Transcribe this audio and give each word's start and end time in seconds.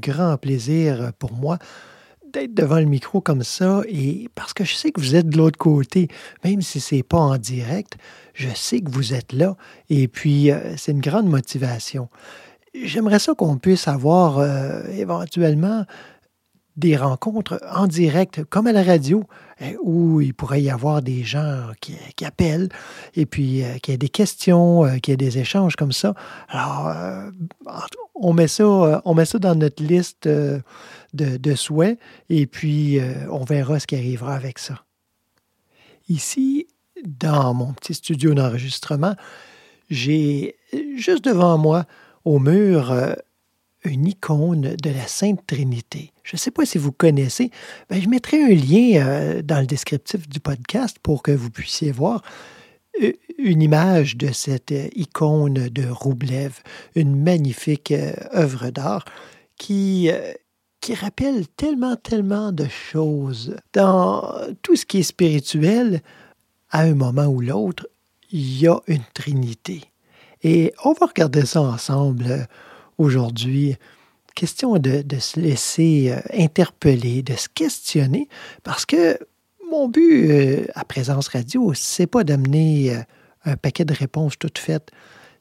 Grand 0.00 0.36
plaisir 0.36 1.12
pour 1.18 1.32
moi 1.32 1.58
d'être 2.32 2.54
devant 2.54 2.78
le 2.78 2.86
micro 2.86 3.20
comme 3.20 3.42
ça 3.42 3.82
et 3.88 4.28
parce 4.34 4.52
que 4.52 4.64
je 4.64 4.74
sais 4.74 4.92
que 4.92 5.00
vous 5.00 5.16
êtes 5.16 5.28
de 5.28 5.36
l'autre 5.36 5.58
côté, 5.58 6.08
même 6.44 6.62
si 6.62 6.80
c'est 6.80 7.02
pas 7.02 7.18
en 7.18 7.36
direct, 7.38 7.96
je 8.34 8.48
sais 8.54 8.80
que 8.80 8.90
vous 8.90 9.14
êtes 9.14 9.32
là 9.32 9.56
et 9.88 10.08
puis 10.08 10.50
euh, 10.50 10.76
c'est 10.76 10.92
une 10.92 11.00
grande 11.00 11.26
motivation. 11.26 12.08
J'aimerais 12.74 13.18
ça 13.18 13.34
qu'on 13.34 13.58
puisse 13.58 13.88
avoir 13.88 14.38
euh, 14.38 14.82
éventuellement 14.92 15.84
des 16.80 16.96
rencontres 16.96 17.60
en 17.72 17.86
direct, 17.86 18.44
comme 18.44 18.66
à 18.66 18.72
la 18.72 18.82
radio, 18.82 19.24
euh, 19.62 19.74
où 19.82 20.20
il 20.20 20.34
pourrait 20.34 20.62
y 20.62 20.70
avoir 20.70 21.02
des 21.02 21.22
gens 21.22 21.70
qui, 21.80 21.96
appellent 22.24 22.68
et 23.14 23.26
puis 23.26 23.62
euh, 23.62 23.76
qu'il 23.78 23.92
y 23.92 23.94
ait 23.94 23.98
des 23.98 24.08
questions, 24.08 24.84
euh, 24.84 24.96
qu'il 24.96 25.12
y 25.12 25.14
ait 25.14 25.16
des 25.16 25.38
échanges 25.38 25.76
comme 25.76 25.92
ça. 25.92 26.14
Alors, 26.48 26.92
on 28.20 28.32
met 28.34 28.48
ça, 28.48 28.64
euh, 28.64 29.00
on 29.04 29.14
met 29.14 29.24
ça 29.24 29.38
dans 29.38 29.54
notre 29.54 29.82
liste 29.82 30.26
euh, 30.26 30.60
de, 31.14 31.54
souhaits 31.54 31.98
et 32.28 32.46
puis 32.46 33.00
euh, 33.00 33.28
on 33.30 33.44
verra 33.44 33.80
ce 33.80 33.86
qui 33.86 33.96
arrivera 33.96 34.34
avec 34.34 34.58
ça. 34.58 34.84
Ici, 36.08 36.68
dans 37.04 37.54
mon 37.54 37.72
petit 37.72 37.94
studio 37.94 38.34
d'enregistrement, 38.34 39.16
j'ai 39.88 40.56
juste 40.96 41.24
devant 41.24 41.56
moi, 41.56 41.86
au 42.24 42.38
mur, 42.38 42.94
une 43.84 44.06
icône 44.06 44.76
de 44.76 44.90
la 44.90 45.06
Sainte 45.06 45.46
Trinité. 45.46 46.12
Je 46.22 46.36
ne 46.36 46.38
sais 46.38 46.50
pas 46.50 46.66
si 46.66 46.78
vous 46.78 46.92
connaissez, 46.92 47.50
ben, 47.88 48.00
je 48.00 48.08
mettrai 48.08 48.42
un 48.42 48.54
lien 48.54 49.40
dans 49.42 49.60
le 49.60 49.66
descriptif 49.66 50.28
du 50.28 50.40
podcast 50.40 50.98
pour 51.02 51.22
que 51.22 51.32
vous 51.32 51.50
puissiez 51.50 51.90
voir 51.90 52.22
une 53.38 53.62
image 53.62 54.16
de 54.16 54.32
cette 54.32 54.72
euh, 54.72 54.88
icône 54.94 55.68
de 55.68 55.88
Roublev, 55.88 56.60
une 56.94 57.20
magnifique 57.22 57.92
euh, 57.92 58.12
œuvre 58.34 58.70
d'art 58.70 59.04
qui, 59.56 60.10
euh, 60.10 60.32
qui 60.80 60.94
rappelle 60.94 61.46
tellement, 61.48 61.96
tellement 61.96 62.52
de 62.52 62.66
choses. 62.68 63.56
Dans 63.72 64.34
tout 64.62 64.76
ce 64.76 64.86
qui 64.86 64.98
est 64.98 65.04
spirituel, 65.04 66.02
à 66.70 66.82
un 66.82 66.94
moment 66.94 67.26
ou 67.26 67.40
l'autre, 67.40 67.88
il 68.30 68.60
y 68.60 68.68
a 68.68 68.80
une 68.86 69.04
Trinité. 69.14 69.82
Et 70.42 70.72
on 70.84 70.92
va 70.92 71.06
regarder 71.06 71.44
ça 71.44 71.62
ensemble 71.62 72.46
aujourd'hui. 72.96 73.76
Question 74.34 74.78
de, 74.78 75.02
de 75.02 75.18
se 75.18 75.40
laisser 75.40 76.14
interpeller, 76.32 77.22
de 77.22 77.34
se 77.34 77.48
questionner, 77.48 78.28
parce 78.62 78.86
que 78.86 79.18
mon 79.70 79.88
but 79.88 80.30
euh, 80.30 80.66
à 80.74 80.84
Présence 80.84 81.28
Radio, 81.28 81.72
c'est 81.74 82.06
pas 82.06 82.24
d'amener 82.24 82.94
euh, 82.94 83.00
un 83.44 83.56
paquet 83.56 83.84
de 83.84 83.94
réponses 83.94 84.38
toutes 84.38 84.58
faites, 84.58 84.90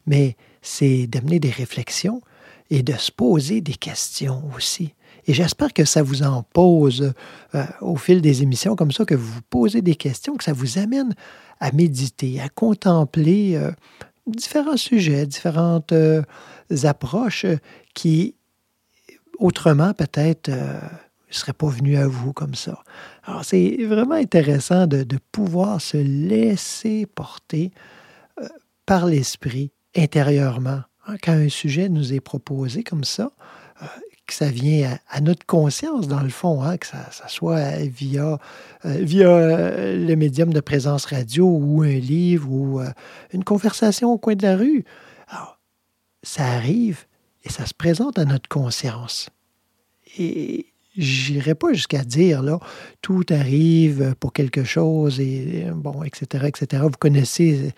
mais 0.06 0.38
c'est 0.62 1.08
d'amener 1.08 1.40
des 1.40 1.50
réflexions 1.50 2.22
et 2.70 2.84
de 2.84 2.94
se 2.94 3.12
poser 3.12 3.62
des 3.62 3.74
questions 3.74 4.44
aussi. 4.56 4.94
Et 5.26 5.34
j'espère 5.34 5.74
que 5.74 5.84
ça 5.84 6.04
vous 6.04 6.24
en 6.24 6.44
pose 6.44 7.14
euh, 7.56 7.64
au 7.82 7.96
fil 7.96 8.22
des 8.22 8.44
émissions 8.44 8.76
comme 8.76 8.92
ça, 8.92 9.04
que 9.04 9.16
vous 9.16 9.34
vous 9.34 9.42
posez 9.50 9.82
des 9.82 9.96
questions, 9.96 10.36
que 10.38 10.44
ça 10.44 10.54
vous 10.54 10.78
amène 10.78 11.14
à 11.60 11.72
méditer, 11.72 12.40
à 12.40 12.48
contempler 12.50 13.60
différents 14.26 14.78
sujets, 14.78 15.26
différentes 15.26 15.94
approches 16.84 17.46
qui, 17.94 18.36
autrement, 19.40 19.94
peut-être, 19.94 20.50
ne 21.30 21.36
seraient 21.36 21.54
pas 21.54 21.68
venues 21.68 21.98
à 21.98 22.08
vous 22.08 22.34
comme 22.34 22.56
ça. 22.56 22.84
Alors, 23.24 23.46
c'est 23.46 23.78
vraiment 23.86 24.16
intéressant 24.16 24.88
de, 24.88 25.04
de 25.04 25.20
pouvoir 25.32 25.82
se 25.82 25.98
laisser 25.98 27.06
porter 27.06 27.72
euh, 28.42 28.48
par 28.86 29.06
l'esprit 29.06 29.72
intérieurement. 29.96 30.82
Hein, 31.08 31.16
Quand 31.24 31.34
un 31.34 31.50
sujet 31.50 31.90
nous 31.90 32.14
est 32.14 32.20
proposé 32.20 32.84
comme 32.84 33.04
ça, 33.04 33.32
euh, 33.82 33.86
que 34.26 34.34
ça 34.34 34.50
vient 34.50 34.98
à, 35.10 35.22
notre 35.22 35.46
conscience, 35.46 36.08
dans 36.08 36.22
le 36.22 36.30
fond, 36.30 36.62
hein, 36.62 36.78
que 36.78 36.86
ça, 36.86 37.10
ça 37.12 37.28
soit 37.28 37.78
via, 37.78 38.38
euh, 38.86 38.98
via 39.00 39.28
le 39.96 40.16
médium 40.16 40.54
de 40.54 40.60
présence 40.60 41.06
radio 41.06 41.48
ou 41.48 41.82
un 41.82 41.88
livre 41.88 42.52
ou 42.52 42.82
une 43.34 43.44
conversation 43.44 44.12
au 44.12 44.18
coin 44.18 44.36
de 44.36 44.44
la 44.44 44.56
rue. 44.56 44.84
Alors, 45.28 45.60
ça 46.22 46.46
arrive 46.46 47.06
et 47.44 47.50
ça 47.50 47.66
se 47.66 47.74
présente 47.74 48.20
à 48.20 48.26
notre 48.26 48.50
conscience. 48.50 49.30
Et 50.18 50.68
j'irai 51.00 51.56
pas 51.56 51.74
jusqu'à 51.74 52.04
dire, 52.04 52.42
là, 52.44 52.60
tout 53.02 53.24
arrive 53.30 54.16
pour 54.20 54.34
quelque 54.34 54.64
chose 54.64 55.20
et, 55.20 55.68
bon, 55.74 56.04
etc., 56.04 56.46
etc. 56.48 56.84
Vous 56.84 56.98
connaissez 57.00 57.74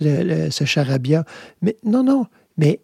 le- 0.00 0.50
ce 0.50 0.64
charabia. 0.64 1.24
Mais 1.62 1.76
non, 1.84 2.02
non, 2.02 2.26
mais 2.56 2.80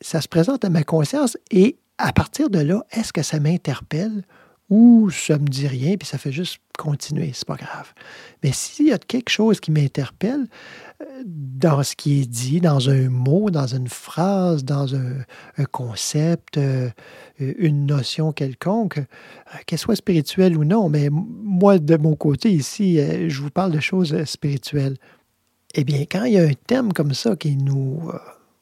ça 0.00 0.20
se 0.20 0.28
présente 0.28 0.64
à 0.64 0.70
ma 0.70 0.84
conscience 0.84 1.36
et 1.50 1.76
à 1.98 2.12
partir 2.12 2.50
de 2.50 2.58
là, 2.60 2.82
est-ce 2.92 3.12
que 3.12 3.22
ça 3.22 3.38
m'interpelle 3.38 4.22
ou 4.70 5.10
ça 5.10 5.38
me 5.38 5.46
dit 5.46 5.66
rien 5.66 5.96
puis 5.96 6.08
ça 6.08 6.18
fait 6.18 6.32
juste 6.32 6.58
continuer, 6.78 7.30
c'est 7.34 7.46
pas 7.46 7.56
grave. 7.56 7.92
Mais 8.42 8.50
s'il 8.52 8.86
y 8.86 8.92
a 8.92 8.98
quelque 8.98 9.28
chose 9.28 9.60
qui 9.60 9.70
m'interpelle 9.70 10.46
euh, 11.00 11.22
dans 11.26 11.82
ce 11.82 11.94
qui 11.94 12.22
est 12.22 12.26
dit, 12.26 12.60
dans 12.60 12.88
un 12.88 13.08
mot, 13.08 13.50
dans 13.50 13.66
une 13.66 13.88
phrase, 13.88 14.64
dans 14.64 14.94
un, 14.94 15.24
concept, 15.70 16.56
euh, 16.56 16.90
une 17.38 17.86
notion 17.86 18.32
quelconque, 18.32 18.98
euh, 18.98 19.02
qu'elle 19.66 19.78
soit 19.78 19.96
spirituelle 19.96 20.56
ou 20.56 20.64
non, 20.64 20.88
mais 20.88 21.08
moi, 21.10 21.78
de 21.78 21.96
mon 21.96 22.16
côté 22.16 22.50
ici, 22.50 22.98
je 23.28 23.40
vous 23.42 23.50
parle 23.50 23.72
de 23.72 23.80
choses 23.80 24.24
spirituelles. 24.24 24.96
Eh 25.74 25.84
bien, 25.84 26.04
quand 26.10 26.24
il 26.24 26.32
y 26.34 26.38
a 26.38 26.44
un 26.44 26.54
thème 26.66 26.92
comme 26.92 27.14
ça 27.14 27.36
qui 27.36 27.56
nous 27.56 28.10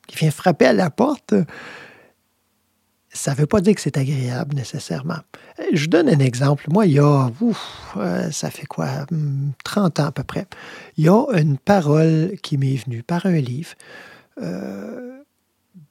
qui 0.07 0.17
vient 0.17 0.31
frapper 0.33 0.67
à 0.67 0.73
la 0.73 0.91
porte, 0.91 1.35
ça 3.13 3.33
ne 3.33 3.37
veut 3.37 3.47
pas 3.47 3.61
dire 3.61 3.75
que 3.75 3.81
c'est 3.81 3.97
agréable 3.97 4.55
nécessairement. 4.55 5.19
Euh, 5.59 5.65
Je 5.73 5.87
donne 5.87 6.09
un 6.09 6.19
exemple. 6.21 6.67
Moi, 6.71 6.87
il 6.87 6.93
y 6.93 6.99
a, 7.01 7.31
euh, 7.97 8.31
ça 8.31 8.51
fait 8.51 8.67
quoi, 8.67 9.07
hum, 9.11 9.53
30 9.65 10.01
ans 10.01 10.07
à 10.07 10.13
peu 10.13 10.23
près, 10.23 10.47
il 10.97 11.05
y 11.05 11.09
a 11.09 11.25
une 11.33 11.59
parole 11.59 12.35
qui 12.43 12.57
m'est 12.57 12.77
venue 12.77 13.03
par 13.03 13.27
un 13.27 13.39
livre. 13.39 13.75
Euh, 14.41 15.19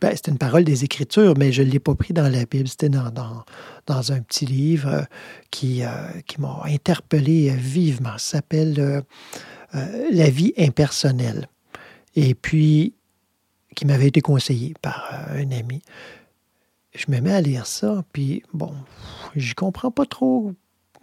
ben, 0.01 0.15
c'était 0.15 0.31
une 0.31 0.37
parole 0.37 0.63
des 0.63 0.85
Écritures, 0.85 1.33
mais 1.37 1.51
je 1.51 1.61
ne 1.61 1.69
l'ai 1.69 1.79
pas 1.79 1.93
pris 1.93 2.13
dans 2.13 2.29
la 2.29 2.45
Bible. 2.45 2.69
C'était 2.69 2.89
dans, 2.89 3.11
dans, 3.11 4.11
un 4.11 4.21
petit 4.21 4.45
livre 4.45 4.89
euh, 4.89 5.03
qui, 5.51 5.81
qui 6.25 6.39
m'a 6.39 6.61
interpellé 6.65 7.49
vivement. 7.49 8.17
Ça 8.17 8.37
s'appelle 8.37 9.03
La 9.73 10.29
vie 10.29 10.53
impersonnelle. 10.57 11.49
Et 12.15 12.33
puis, 12.33 12.93
qui 13.75 13.85
m'avait 13.85 14.07
été 14.07 14.21
conseillé 14.21 14.73
par 14.81 15.11
un 15.31 15.51
ami. 15.51 15.81
Je 16.91 17.05
me 17.09 17.19
mets 17.19 17.33
à 17.33 17.41
lire 17.41 17.65
ça, 17.67 18.03
puis 18.13 18.43
bon, 18.53 18.73
j'y 19.35 19.53
comprends 19.53 19.91
pas 19.91 20.05
trop 20.05 20.53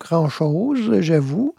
grand-chose, 0.00 1.00
j'avoue, 1.00 1.54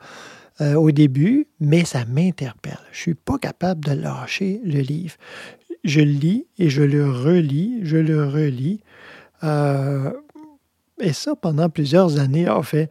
euh, 0.60 0.74
au 0.74 0.92
début, 0.92 1.48
mais 1.60 1.86
ça 1.86 2.06
m'interpelle. 2.06 2.80
Je 2.92 3.00
suis 3.00 3.16
pas 3.16 3.38
capable 3.38 3.86
de 3.86 3.94
lâcher 3.94 4.62
le 4.64 4.80
livre. 4.80 5.16
Je 5.84 6.02
lis 6.02 6.48
et 6.58 6.70
je 6.70 6.84
le 6.84 7.10
relis, 7.10 7.80
je 7.84 7.98
le 7.98 8.26
relis. 8.26 8.82
Euh, 9.44 10.12
et 11.00 11.14
ça 11.14 11.36
pendant 11.36 11.70
plusieurs 11.70 12.20
années, 12.20 12.50
en 12.50 12.64
fait. 12.64 12.90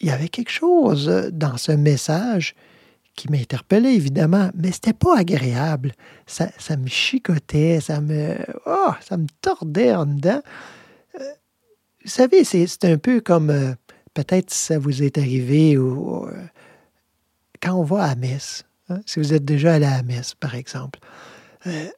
Il 0.00 0.06
y 0.06 0.10
avait 0.10 0.28
quelque 0.28 0.52
chose 0.52 1.08
dans 1.32 1.56
ce 1.56 1.72
message 1.72 2.54
qui 3.18 3.28
m'interpellait 3.32 3.96
évidemment, 3.96 4.50
mais 4.54 4.70
c'était 4.70 4.92
pas 4.92 5.18
agréable. 5.18 5.92
Ça, 6.28 6.50
ça, 6.56 6.76
me 6.76 6.86
chicotait, 6.86 7.80
ça 7.80 8.00
me, 8.00 8.36
oh, 8.64 8.92
ça 9.00 9.16
me 9.16 9.26
tordait 9.42 9.92
en 9.92 10.06
dedans. 10.06 10.40
Euh, 11.20 11.24
vous 12.04 12.10
savez, 12.10 12.44
c'est 12.44 12.84
un 12.84 12.96
peu 12.96 13.20
comme, 13.20 13.50
euh, 13.50 13.74
peut-être 14.14 14.52
ça 14.52 14.78
vous 14.78 15.02
est 15.02 15.18
arrivé 15.18 15.76
ou, 15.76 16.26
euh, 16.28 16.32
quand 17.60 17.74
on 17.74 17.82
va 17.82 18.04
à 18.04 18.08
la 18.10 18.14
messe. 18.14 18.64
Hein, 18.88 19.00
si 19.04 19.18
vous 19.18 19.34
êtes 19.34 19.44
déjà 19.44 19.74
allé 19.74 19.86
à 19.86 19.96
la 19.96 20.02
messe, 20.04 20.34
par 20.34 20.54
exemple. 20.54 21.00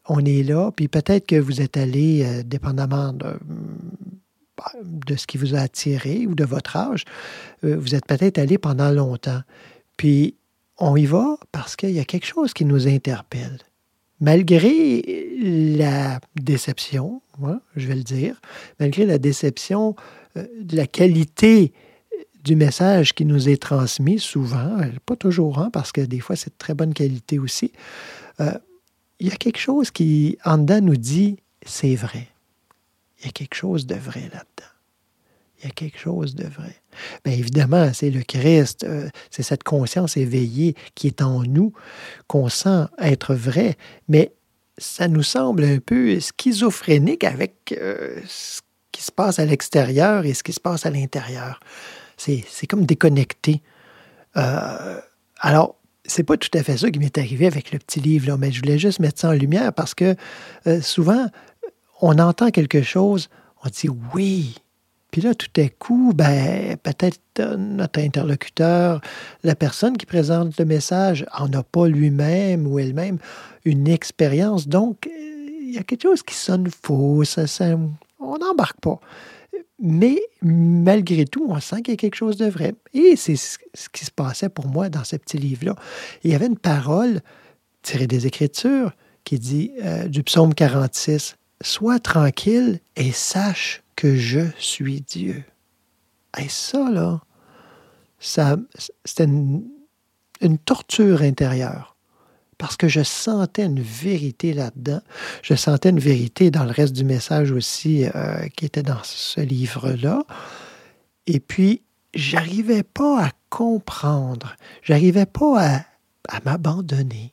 on 0.08 0.24
est 0.24 0.42
là, 0.42 0.72
puis 0.74 0.88
peut-être 0.88 1.26
que 1.26 1.36
vous 1.36 1.60
êtes 1.60 1.76
allé, 1.76 2.42
dépendamment 2.44 3.12
de, 3.12 3.38
de 4.82 5.16
ce 5.16 5.26
qui 5.26 5.36
vous 5.36 5.54
a 5.54 5.60
attiré 5.60 6.26
ou 6.26 6.34
de 6.34 6.44
votre 6.44 6.76
âge, 6.76 7.04
vous 7.62 7.94
êtes 7.94 8.06
peut-être 8.06 8.38
allé 8.38 8.56
pendant 8.56 8.90
longtemps. 8.90 9.42
Puis 9.98 10.34
on 10.80 10.96
y 10.96 11.06
va 11.06 11.36
parce 11.52 11.76
qu'il 11.76 11.90
y 11.90 12.00
a 12.00 12.04
quelque 12.04 12.26
chose 12.26 12.52
qui 12.52 12.64
nous 12.64 12.88
interpelle. 12.88 13.58
Malgré 14.20 15.36
la 15.40 16.20
déception, 16.34 17.22
je 17.76 17.86
vais 17.86 17.94
le 17.94 18.02
dire, 18.02 18.40
malgré 18.78 19.06
la 19.06 19.18
déception 19.18 19.94
euh, 20.36 20.46
de 20.60 20.76
la 20.76 20.86
qualité 20.86 21.72
du 22.44 22.56
message 22.56 23.14
qui 23.14 23.24
nous 23.24 23.48
est 23.48 23.62
transmis 23.62 24.18
souvent, 24.18 24.78
pas 25.06 25.16
toujours, 25.16 25.58
hein, 25.58 25.70
parce 25.70 25.92
que 25.92 26.00
des 26.00 26.20
fois 26.20 26.36
c'est 26.36 26.50
de 26.50 26.58
très 26.58 26.74
bonne 26.74 26.94
qualité 26.94 27.38
aussi, 27.38 27.72
euh, 28.40 28.52
il 29.20 29.28
y 29.28 29.32
a 29.32 29.36
quelque 29.36 29.58
chose 29.58 29.90
qui, 29.90 30.38
en 30.44 30.58
dedans, 30.58 30.80
nous 30.80 30.96
dit 30.96 31.36
c'est 31.64 31.94
vrai. 31.94 32.28
Il 33.20 33.26
y 33.26 33.28
a 33.28 33.32
quelque 33.32 33.54
chose 33.54 33.86
de 33.86 33.94
vrai 33.94 34.22
là-dedans 34.32 34.69
il 35.60 35.66
y 35.66 35.68
a 35.68 35.72
quelque 35.72 35.98
chose 35.98 36.34
de 36.34 36.44
vrai. 36.44 36.74
Bien 37.24 37.34
évidemment, 37.34 37.92
c'est 37.92 38.10
le 38.10 38.22
Christ, 38.22 38.84
euh, 38.84 39.08
c'est 39.30 39.42
cette 39.42 39.62
conscience 39.62 40.16
éveillée 40.16 40.74
qui 40.94 41.06
est 41.06 41.22
en 41.22 41.42
nous, 41.42 41.72
qu'on 42.26 42.48
sent 42.48 42.86
être 42.98 43.34
vrai, 43.34 43.76
mais 44.08 44.32
ça 44.78 45.08
nous 45.08 45.22
semble 45.22 45.64
un 45.64 45.78
peu 45.78 46.18
schizophrénique 46.18 47.24
avec 47.24 47.76
euh, 47.78 48.20
ce 48.26 48.60
qui 48.92 49.02
se 49.02 49.12
passe 49.12 49.38
à 49.38 49.44
l'extérieur 49.44 50.24
et 50.24 50.32
ce 50.32 50.42
qui 50.42 50.52
se 50.52 50.60
passe 50.60 50.86
à 50.86 50.90
l'intérieur. 50.90 51.60
C'est, 52.16 52.66
comme 52.68 52.84
déconnecté. 52.84 53.62
Euh, 54.36 55.00
alors, 55.38 55.76
c'est 56.04 56.22
pas 56.22 56.36
tout 56.36 56.50
à 56.54 56.62
fait 56.62 56.76
ça 56.76 56.90
qui 56.90 56.98
m'est 56.98 57.16
arrivé 57.16 57.46
avec 57.46 57.72
le 57.72 57.78
petit 57.78 58.00
livre, 58.00 58.36
mais 58.36 58.52
je 58.52 58.60
voulais 58.60 58.78
juste 58.78 58.98
mettre 58.98 59.20
ça 59.20 59.30
en 59.30 59.32
lumière 59.32 59.72
parce 59.72 59.94
que 59.94 60.16
souvent, 60.82 61.28
on 62.02 62.18
entend 62.18 62.50
quelque 62.50 62.82
chose, 62.82 63.30
on 63.64 63.68
dit 63.68 63.88
oui, 64.14 64.56
puis 65.10 65.20
là, 65.20 65.34
tout 65.34 65.48
à 65.56 65.68
coup, 65.68 66.12
ben, 66.14 66.76
peut-être 66.82 67.20
euh, 67.40 67.56
notre 67.56 68.00
interlocuteur, 68.00 69.00
la 69.42 69.54
personne 69.54 69.96
qui 69.96 70.06
présente 70.06 70.58
le 70.58 70.64
message, 70.64 71.26
en 71.36 71.52
a 71.52 71.62
pas 71.62 71.88
lui-même 71.88 72.66
ou 72.66 72.78
elle-même 72.78 73.18
une 73.64 73.88
expérience. 73.88 74.68
Donc, 74.68 75.08
il 75.10 75.74
y 75.74 75.78
a 75.78 75.82
quelque 75.82 76.02
chose 76.02 76.22
qui 76.22 76.34
sonne 76.34 76.68
faux. 76.70 77.24
Ça, 77.24 77.44
on 78.18 78.38
n'embarque 78.38 78.80
pas. 78.80 79.00
Mais 79.78 80.20
malgré 80.42 81.24
tout, 81.24 81.46
on 81.48 81.58
sent 81.58 81.82
qu'il 81.82 81.92
y 81.92 81.96
a 81.96 81.96
quelque 81.96 82.16
chose 82.16 82.36
de 82.36 82.46
vrai. 82.46 82.74
Et 82.92 83.16
c'est 83.16 83.36
ce 83.36 83.58
qui 83.92 84.04
se 84.04 84.10
passait 84.10 84.50
pour 84.50 84.66
moi 84.66 84.88
dans 84.88 85.04
ce 85.04 85.16
petit 85.16 85.38
livre-là. 85.38 85.74
Il 86.22 86.30
y 86.30 86.34
avait 86.34 86.46
une 86.46 86.58
parole 86.58 87.20
tirée 87.82 88.06
des 88.06 88.26
Écritures 88.26 88.92
qui 89.24 89.38
dit 89.38 89.72
euh, 89.82 90.06
du 90.06 90.22
psaume 90.22 90.54
46 90.54 91.36
Sois 91.62 92.00
tranquille 92.00 92.80
et 92.96 93.12
sache 93.12 93.82
que 93.96 94.16
je 94.16 94.40
suis 94.58 95.02
Dieu. 95.02 95.44
Et 96.38 96.48
ça, 96.48 96.90
là, 96.90 97.20
ça, 98.18 98.56
c'était 99.04 99.24
une, 99.24 99.68
torture 100.64 101.22
intérieure. 101.22 101.96
Parce 102.56 102.76
que 102.76 102.88
je 102.88 103.02
sentais 103.02 103.64
une 103.64 103.80
vérité 103.80 104.52
là-dedans. 104.52 105.00
Je 105.42 105.54
sentais 105.54 105.90
une 105.90 105.98
vérité 105.98 106.50
dans 106.50 106.64
le 106.64 106.70
reste 106.70 106.94
du 106.94 107.04
message 107.04 107.50
aussi 107.52 108.06
euh, 108.14 108.46
qui 108.56 108.66
était 108.66 108.82
dans 108.82 109.02
ce 109.02 109.40
livre-là. 109.40 110.24
Et 111.26 111.40
puis, 111.40 111.82
j'arrivais 112.14 112.82
pas 112.82 113.24
à 113.24 113.30
comprendre. 113.48 114.56
J'arrivais 114.82 115.26
pas 115.26 115.62
à, 115.62 115.84
à 116.28 116.40
m'abandonner. 116.44 117.32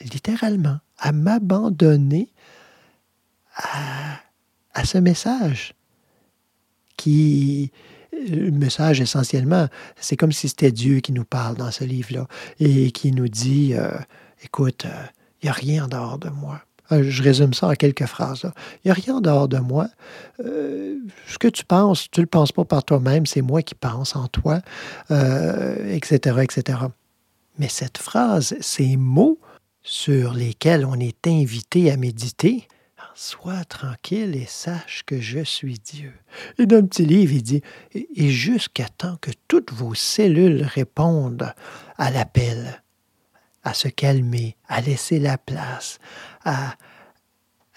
Littéralement, 0.00 0.78
à 0.98 1.12
m'abandonner 1.12 2.28
à, 3.56 4.84
ce 4.84 4.98
message 4.98 5.74
qui 6.96 7.72
le 8.12 8.50
message 8.50 9.00
essentiellement, 9.00 9.68
c'est 10.00 10.16
comme 10.16 10.32
si 10.32 10.48
c'était 10.48 10.72
Dieu 10.72 11.00
qui 11.00 11.12
nous 11.12 11.24
parle 11.24 11.56
dans 11.56 11.70
ce 11.70 11.84
livre-là 11.84 12.26
et 12.60 12.90
qui 12.90 13.12
nous 13.12 13.28
dit, 13.28 13.74
euh, 13.74 13.90
écoute, 14.42 14.84
il 14.84 14.90
euh, 14.90 15.02
n'y 15.44 15.48
a 15.50 15.52
rien 15.52 15.84
en 15.84 15.88
dehors 15.88 16.18
de 16.18 16.30
moi. 16.30 16.62
Euh, 16.92 17.02
je 17.06 17.22
résume 17.22 17.52
ça 17.52 17.68
en 17.68 17.74
quelques 17.74 18.06
phrases. 18.06 18.50
Il 18.84 18.86
n'y 18.86 18.90
a 18.90 18.94
rien 18.94 19.16
en 19.16 19.20
dehors 19.20 19.48
de 19.48 19.58
moi. 19.58 19.88
ce 20.38 21.38
que 21.38 21.48
tu 21.48 21.64
penses, 21.64 22.10
tu 22.10 22.20
ne 22.20 22.22
le 22.22 22.28
penses 22.28 22.52
pas 22.52 22.64
par 22.64 22.84
toi-même, 22.84 23.26
c'est 23.26 23.42
moi 23.42 23.62
qui 23.62 23.74
pense 23.74 24.16
en 24.16 24.28
toi, 24.28 24.60
etc., 25.10 26.38
etc. 26.42 26.78
Mais 27.58 27.68
cette 27.68 27.98
phrase, 27.98 28.54
ces 28.60 28.96
mots 28.96 29.38
sur 29.82 30.32
lesquels 30.32 30.84
on 30.84 30.98
est 30.98 31.26
invité 31.26 31.90
à 31.90 31.96
méditer, 31.96 32.66
Sois 33.18 33.64
tranquille 33.64 34.36
et 34.36 34.44
sache 34.44 35.02
que 35.06 35.18
je 35.18 35.42
suis 35.42 35.78
Dieu. 35.78 36.12
Et 36.58 36.66
dans 36.66 36.76
le 36.76 36.86
petit 36.86 37.06
livre, 37.06 37.32
il 37.32 37.42
dit 37.42 37.62
Et 37.94 38.28
jusqu'à 38.28 38.90
temps 38.90 39.16
que 39.22 39.30
toutes 39.48 39.72
vos 39.72 39.94
cellules 39.94 40.62
répondent 40.62 41.54
à 41.96 42.10
l'appel, 42.10 42.82
à 43.64 43.72
se 43.72 43.88
calmer, 43.88 44.58
à 44.68 44.82
laisser 44.82 45.18
la 45.18 45.38
place, 45.38 45.98
à, 46.44 46.76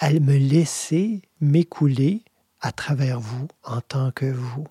me 0.04 0.38
laisser 0.38 1.22
m'écouler 1.40 2.26
à 2.60 2.74
travers 2.74 3.22
vous 3.22 3.48
en 3.64 3.80
tant 3.80 4.12
que 4.12 4.26
vous. 4.26 4.68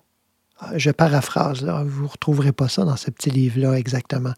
Je 0.75 0.91
paraphrase, 0.91 1.63
là, 1.63 1.83
vous 1.83 2.03
ne 2.03 2.09
retrouverez 2.09 2.51
pas 2.51 2.69
ça 2.69 2.85
dans 2.85 2.95
ce 2.95 3.09
petit 3.09 3.31
livre-là 3.31 3.73
exactement. 3.73 4.33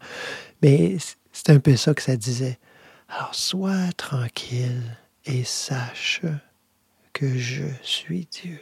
Mais 0.62 0.96
c'est 1.30 1.50
un 1.50 1.60
peu 1.60 1.76
ça 1.76 1.92
que 1.92 2.00
ça 2.00 2.16
disait. 2.16 2.58
Alors, 3.10 3.34
sois 3.34 3.92
tranquille 3.98 4.96
et 5.26 5.44
sache 5.44 6.22
que 7.12 7.36
je 7.36 7.64
suis 7.82 8.28
Dieu. 8.30 8.60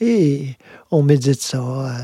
Et 0.00 0.56
on 0.90 1.02
médite 1.02 1.40
ça 1.40 1.58
euh, 1.58 1.98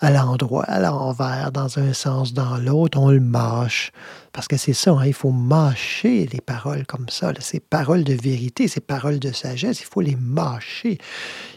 à 0.00 0.10
l'endroit, 0.10 0.64
à 0.64 0.80
l'envers, 0.80 1.52
dans 1.52 1.78
un 1.78 1.92
sens, 1.92 2.32
dans 2.32 2.56
l'autre, 2.56 2.98
on 2.98 3.10
le 3.10 3.20
mâche. 3.20 3.92
Parce 4.32 4.48
que 4.48 4.56
c'est 4.56 4.72
ça, 4.72 4.92
hein, 4.92 5.06
il 5.06 5.12
faut 5.12 5.30
mâcher 5.30 6.26
les 6.32 6.40
paroles 6.40 6.86
comme 6.86 7.08
ça, 7.08 7.32
ces 7.38 7.60
paroles 7.60 8.04
de 8.04 8.14
vérité, 8.14 8.66
ces 8.66 8.80
paroles 8.80 9.18
de 9.18 9.30
sagesse, 9.30 9.80
il 9.80 9.86
faut 9.86 10.00
les 10.00 10.16
mâcher. 10.16 10.98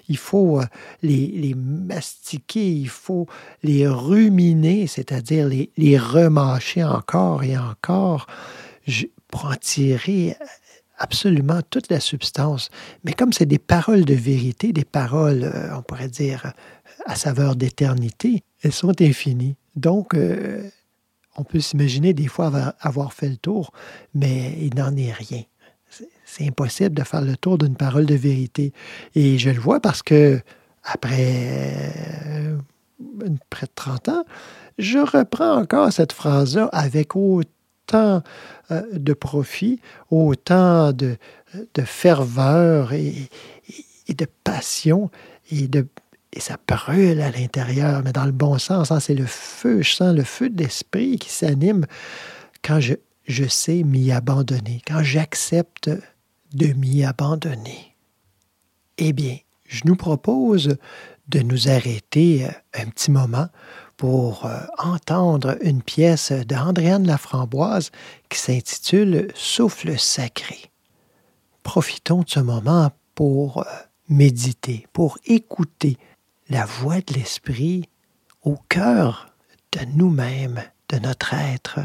Il 0.10 0.18
faut 0.18 0.60
euh, 0.60 0.66
les, 1.02 1.28
les, 1.28 1.54
mastiquer, 1.54 2.70
il 2.70 2.90
faut 2.90 3.28
les 3.64 3.88
ruminer, 3.88 4.88
c'est-à-dire 4.88 5.48
les, 5.48 5.72
les 5.78 5.98
remâcher 5.98 6.84
encore 6.84 7.44
et 7.44 7.58
encore 7.58 8.28
pour 9.34 9.46
en 9.46 9.56
tirer 9.56 10.38
absolument 11.00 11.62
toute 11.68 11.90
la 11.90 12.00
substance. 12.00 12.70
Mais 13.04 13.14
comme 13.14 13.34
c'est 13.34 13.48
des 13.48 13.58
paroles 13.58 14.06
de 14.06 14.14
vérité, 14.14 14.72
des 14.74 14.86
paroles, 14.86 15.44
euh, 15.44 15.76
on 15.76 15.82
pourrait 15.82 16.08
dire, 16.08 16.54
à 17.08 17.16
saveur 17.16 17.56
d'éternité, 17.56 18.44
elles 18.62 18.72
sont 18.72 19.02
infinies. 19.02 19.56
Donc, 19.76 20.14
euh, 20.14 20.70
on 21.36 21.44
peut 21.44 21.60
s'imaginer 21.60 22.14
des 22.14 22.28
fois 22.28 22.76
avoir 22.80 23.12
fait 23.12 23.28
le 23.28 23.38
tour, 23.38 23.72
mais 24.14 24.56
il 24.62 24.76
n'en 24.76 24.96
est 24.96 25.12
rien. 25.12 25.42
C'est 26.26 26.48
impossible 26.48 26.94
de 26.94 27.04
faire 27.04 27.22
le 27.22 27.36
tour 27.36 27.58
d'une 27.58 27.76
parole 27.76 28.06
de 28.06 28.16
vérité. 28.16 28.72
Et 29.16 29.40
je 29.40 29.50
le 29.50 29.60
vois 29.60 29.80
parce 29.80 30.04
que, 30.04 30.40
après 30.84 31.82
euh, 32.28 32.58
près 33.50 33.66
de 33.66 33.72
30 33.74 34.10
ans, 34.10 34.26
je 34.78 35.00
reprends 35.00 35.56
encore 35.56 35.92
cette 35.92 36.14
phrase-là 36.14 36.70
avec 36.72 37.16
autant 37.16 37.50
autant 37.94 38.24
euh, 38.72 38.82
de 38.94 39.14
profit, 39.14 39.80
autant 40.10 40.94
de, 40.94 41.18
de 41.74 41.82
ferveur 41.82 42.94
et, 42.94 43.30
de 44.10 44.28
passion 44.44 45.10
et, 45.52 45.68
de, 45.68 45.88
et 46.32 46.40
ça 46.40 46.58
brûle 46.68 47.22
à 47.22 47.32
l'intérieur, 47.32 48.02
mais 48.04 48.12
dans 48.12 48.26
le 48.26 48.32
bon 48.32 48.58
sens. 48.58 48.92
Hein, 48.92 49.00
c'est 49.00 49.16
le 49.16 49.26
feu, 49.26 49.82
je 49.82 49.94
sens 49.94 50.16
le 50.16 50.24
feu 50.24 50.50
de 50.50 50.64
l'esprit 50.64 51.18
qui 51.18 51.30
s'anime 51.30 51.86
quand 52.64 52.80
je, 52.80 52.96
je 53.26 53.46
sais 53.48 53.84
m'y 53.84 54.12
abandonner, 54.12 54.82
quand 54.88 55.04
j'accepte 55.04 55.90
de 56.54 56.68
m'y 56.74 57.04
abandonner. 57.04 57.96
Eh 58.98 59.14
bien, 59.14 59.38
je 59.68 59.82
nous 59.86 59.96
propose 59.96 60.78
de 61.28 61.40
nous 61.40 61.70
arrêter 61.70 62.46
euh, 62.46 62.82
un 62.82 62.90
petit 62.90 63.12
moment 63.12 63.48
pour 63.98 64.46
euh, 64.46 64.60
entendre 64.78 65.58
une 65.62 65.82
pièce 65.82 66.32
d'Andréane 66.32 67.08
Laframboise 67.08 67.92
qui 68.30 68.40
s'intitule 68.40 69.30
Souffle 69.36 69.98
sacré. 69.98 70.72
Profitons 71.64 72.22
de 72.22 72.30
ce 72.30 72.40
moment 72.40 72.92
pour 73.16 73.60
euh, 73.60 73.66
méditer, 74.10 74.88
pour 74.94 75.18
écouter 75.26 75.98
la 76.50 76.66
voix 76.66 77.02
de 77.02 77.14
l'Esprit 77.14 77.90
au 78.44 78.58
cœur 78.70 79.34
de 79.72 79.80
nous-mêmes, 79.96 80.62
de 80.90 81.00
notre 81.00 81.34
être. 81.34 81.80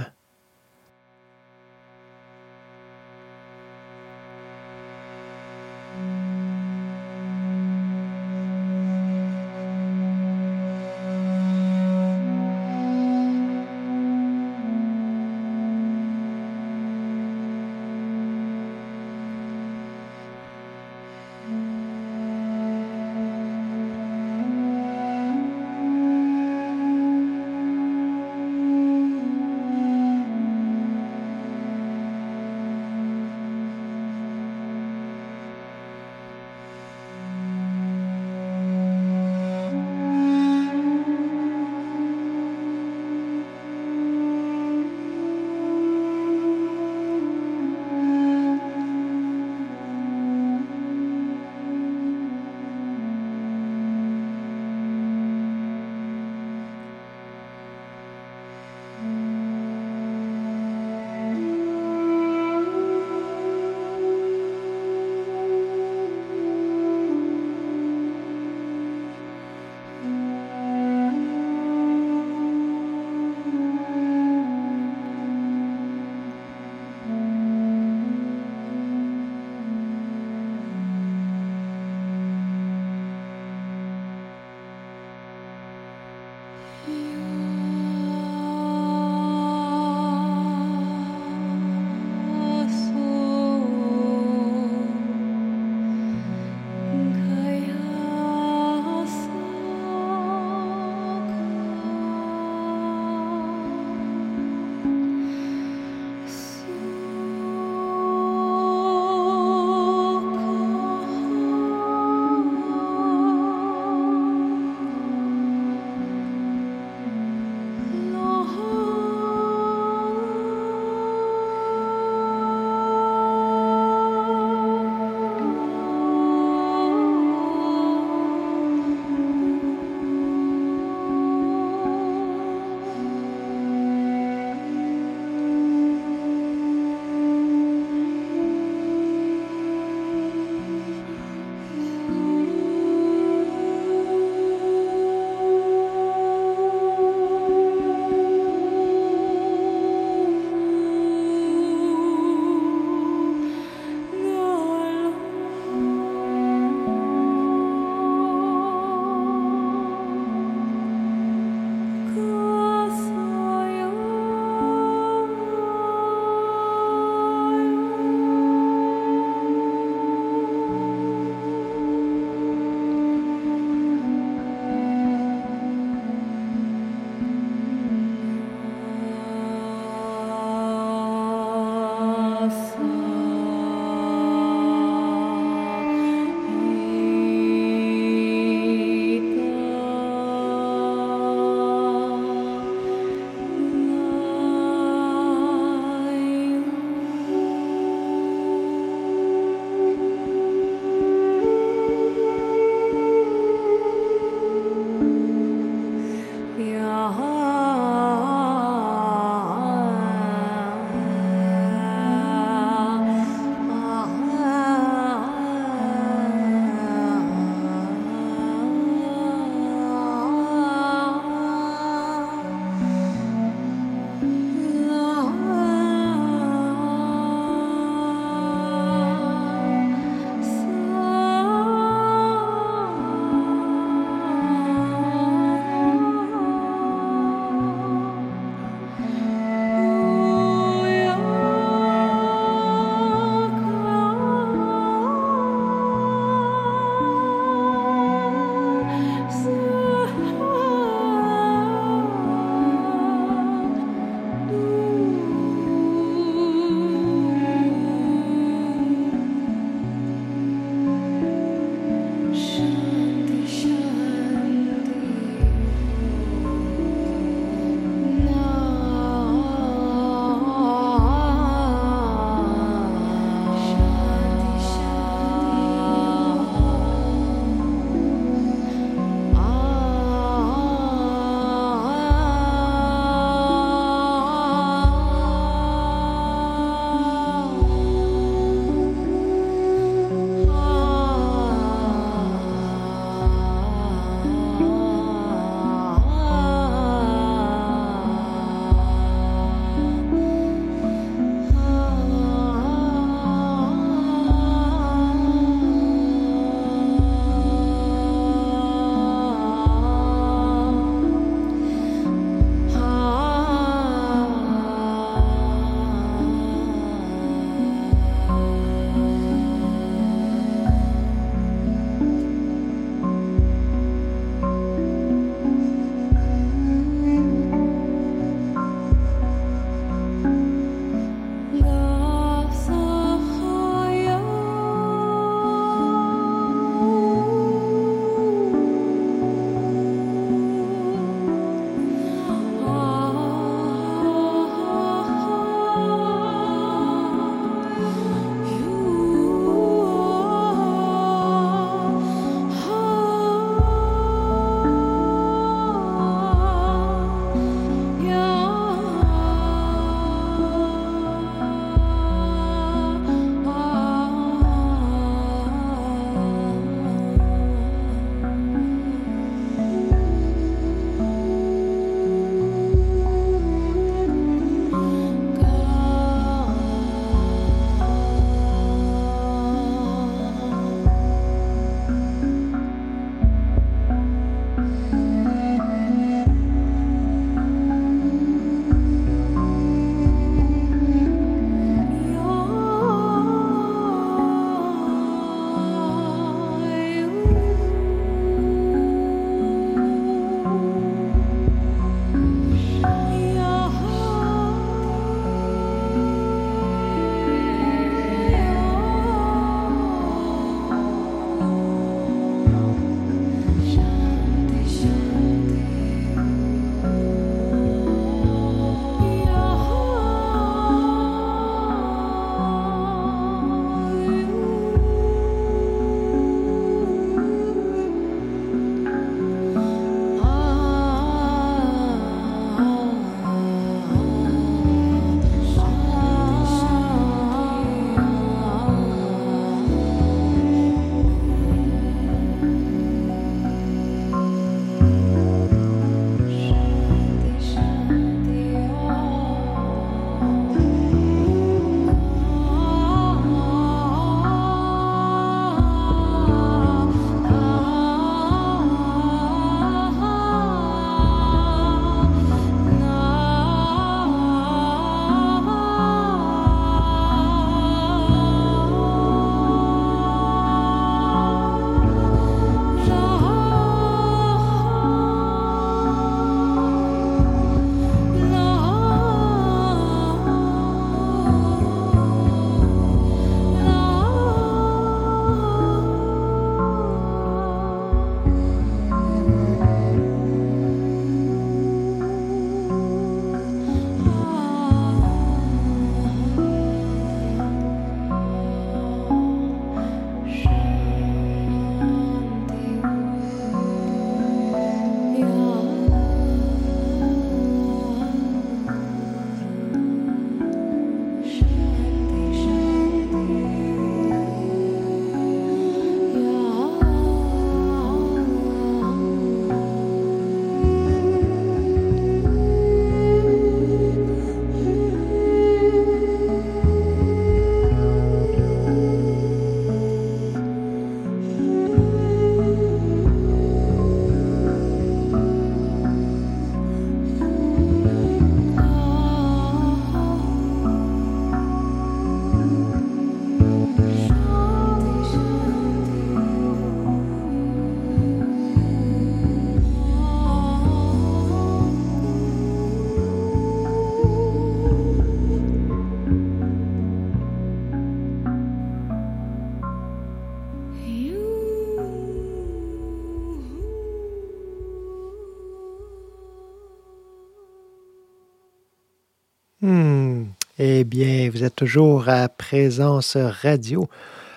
Eh 570.61 570.83
bien, 570.83 571.31
vous 571.31 571.45
êtes 571.45 571.55
toujours 571.55 572.09
à 572.09 572.29
Présence 572.29 573.17
Radio 573.17 573.89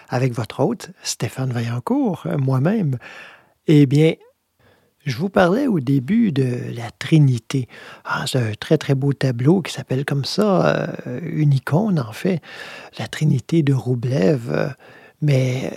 avec 0.07 0.34
votre 0.34 0.60
hôte, 0.60 0.91
Stéphane 1.01 1.51
Vaillancourt, 1.51 2.27
moi-même. 2.38 2.99
Eh 3.65 3.88
bien, 3.88 4.13
je 5.03 5.17
vous 5.17 5.29
parlais 5.29 5.65
au 5.65 5.79
début 5.79 6.31
de 6.31 6.75
la 6.75 6.91
Trinité. 6.91 7.67
Ah, 8.05 8.25
c'est 8.27 8.38
un 8.38 8.53
très, 8.53 8.77
très 8.77 8.93
beau 8.93 9.13
tableau 9.13 9.63
qui 9.63 9.73
s'appelle 9.73 10.05
comme 10.05 10.23
ça, 10.23 10.91
euh, 11.07 11.19
une 11.23 11.53
icône 11.53 11.99
en 11.99 12.12
fait, 12.12 12.39
la 12.99 13.07
Trinité 13.07 13.63
de 13.63 13.73
Roublev. 13.73 14.75
mais 15.23 15.71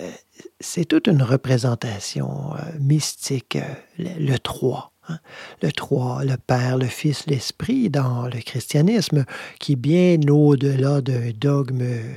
c'est 0.59 0.85
toute 0.85 1.07
une 1.07 1.23
représentation 1.23 2.53
euh, 2.53 2.59
mystique, 2.79 3.57
le, 3.97 4.09
le 4.19 4.37
3. 4.37 4.94
Hein? 5.09 5.19
Le 5.61 5.71
trois, 5.71 6.23
le 6.23 6.37
Père, 6.37 6.77
le 6.77 6.87
Fils, 6.87 7.25
l'Esprit 7.27 7.89
dans 7.89 8.27
le 8.27 8.39
christianisme, 8.41 9.25
qui 9.59 9.73
est 9.73 9.77
bien 9.77 10.17
au-delà 10.29 11.01
d'un 11.01 11.31
dogme 11.31 11.81
euh, 11.81 12.15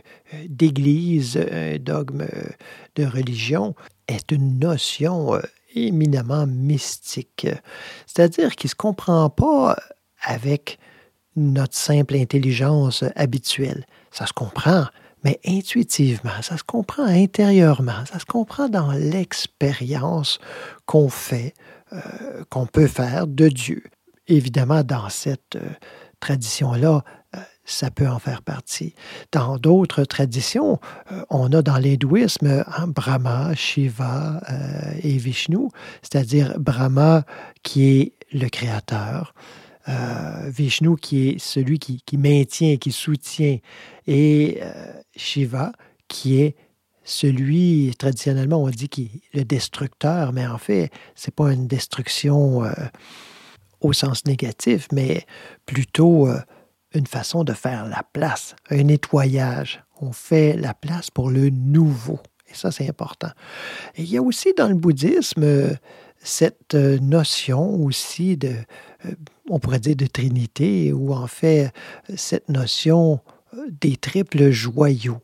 d'Église, 0.48 1.38
un 1.53 1.79
dogme 1.79 2.27
de 2.96 3.05
religion, 3.05 3.74
est 4.07 4.31
une 4.33 4.59
notion 4.59 5.35
euh, 5.35 5.40
éminemment 5.74 6.46
mystique. 6.46 7.46
C'est-à-dire 8.07 8.57
qu'il 8.57 8.68
ne 8.68 8.70
se 8.70 8.77
comprend 8.77 9.31
pas 9.31 9.77
avec 10.22 10.79
notre 11.37 11.77
simple 11.77 12.16
intelligence 12.16 13.05
habituelle. 13.14 13.87
Ça 14.11 14.27
se 14.27 14.33
comprend, 14.33 14.87
mais 15.24 15.38
intuitivement, 15.46 16.42
ça 16.42 16.57
se 16.57 16.64
comprend 16.64 17.05
intérieurement, 17.05 18.05
ça 18.11 18.18
se 18.18 18.24
comprend 18.24 18.68
dans 18.68 18.92
l'expérience 18.92 20.38
qu'on 20.87 21.09
fait 21.09 21.55
euh, 21.57 21.78
qu'on 22.51 22.66
peut 22.66 22.87
faire 22.87 23.27
de 23.27 23.48
Dieu. 23.48 23.83
Évidemment, 24.27 24.83
dans 24.83 25.09
cette 25.09 25.57
euh, 25.57 25.70
tradition-là, 26.20 27.03
euh, 27.35 27.38
ça 27.64 27.90
peut 27.90 28.09
en 28.09 28.18
faire 28.18 28.42
partie. 28.42 28.94
Dans 29.33 29.57
d'autres 29.59 30.05
traditions, 30.05 30.79
on 31.31 31.53
a 31.53 31.62
dans 31.62 31.77
l'hindouisme 31.79 32.64
hein, 32.66 32.88
Brahma, 32.88 33.55
Shiva 33.55 34.40
et 35.03 35.18
Vishnu, 35.18 35.68
c'est-à-dire 36.01 36.59
Brahma 36.59 37.24
qui 37.62 37.85
est 37.85 38.12
le 38.33 38.48
créateur, 38.48 39.35
Vishnu 40.46 40.96
qui 40.96 41.29
est 41.29 41.38
celui 41.38 41.79
qui, 41.79 42.01
qui, 42.07 42.16
maintient, 42.16 42.79
qui 42.79 42.90
soutient, 42.90 43.59
et 44.07 44.62
Shiva 45.14 45.72
qui 46.09 46.40
est 46.40 46.57
celui, 47.09 47.94
traditionnellement, 47.99 48.62
on 48.62 48.68
dit 48.68 48.90
est 48.99 49.37
le 49.37 49.44
destructeur, 49.44 50.33
mais 50.33 50.47
en 50.47 50.59
fait, 50.59 50.90
ce 51.14 51.27
n'est 51.27 51.35
pas 51.35 51.53
une 51.53 51.66
destruction 51.66 52.64
euh, 52.64 52.73
au 53.81 53.94
sens 53.94 54.27
négatif, 54.27 54.88
mais 54.92 55.25
plutôt 55.64 56.29
euh, 56.29 56.38
une 56.92 57.07
façon 57.07 57.44
de 57.44 57.55
faire 57.55 57.87
la 57.87 58.03
place, 58.12 58.55
un 58.71 58.83
nettoyage. 58.83 59.83
On 60.01 60.12
fait 60.12 60.55
la 60.55 60.75
place 60.75 61.11
pour 61.11 61.31
le 61.31 61.49
nouveau. 61.49 62.21
Et 62.51 62.55
ça, 62.55 62.71
c'est 62.71 62.88
important. 62.88 63.31
Et 63.97 64.03
il 64.03 64.11
y 64.11 64.18
a 64.18 64.23
aussi 64.23 64.53
dans 64.55 64.68
le 64.68 64.75
bouddhisme 64.75 65.42
euh, 65.42 65.75
cette 66.23 66.75
notion 66.75 67.83
aussi 67.83 68.37
de, 68.37 68.53
on 69.49 69.59
pourrait 69.59 69.79
dire, 69.79 69.97
de 69.97 70.07
trinité, 70.07 70.92
ou 70.92 71.14
en 71.14 71.27
fait, 71.27 71.73
cette 72.16 72.49
notion 72.49 73.21
des 73.81 73.97
triples 73.97 74.51
joyaux 74.51 75.23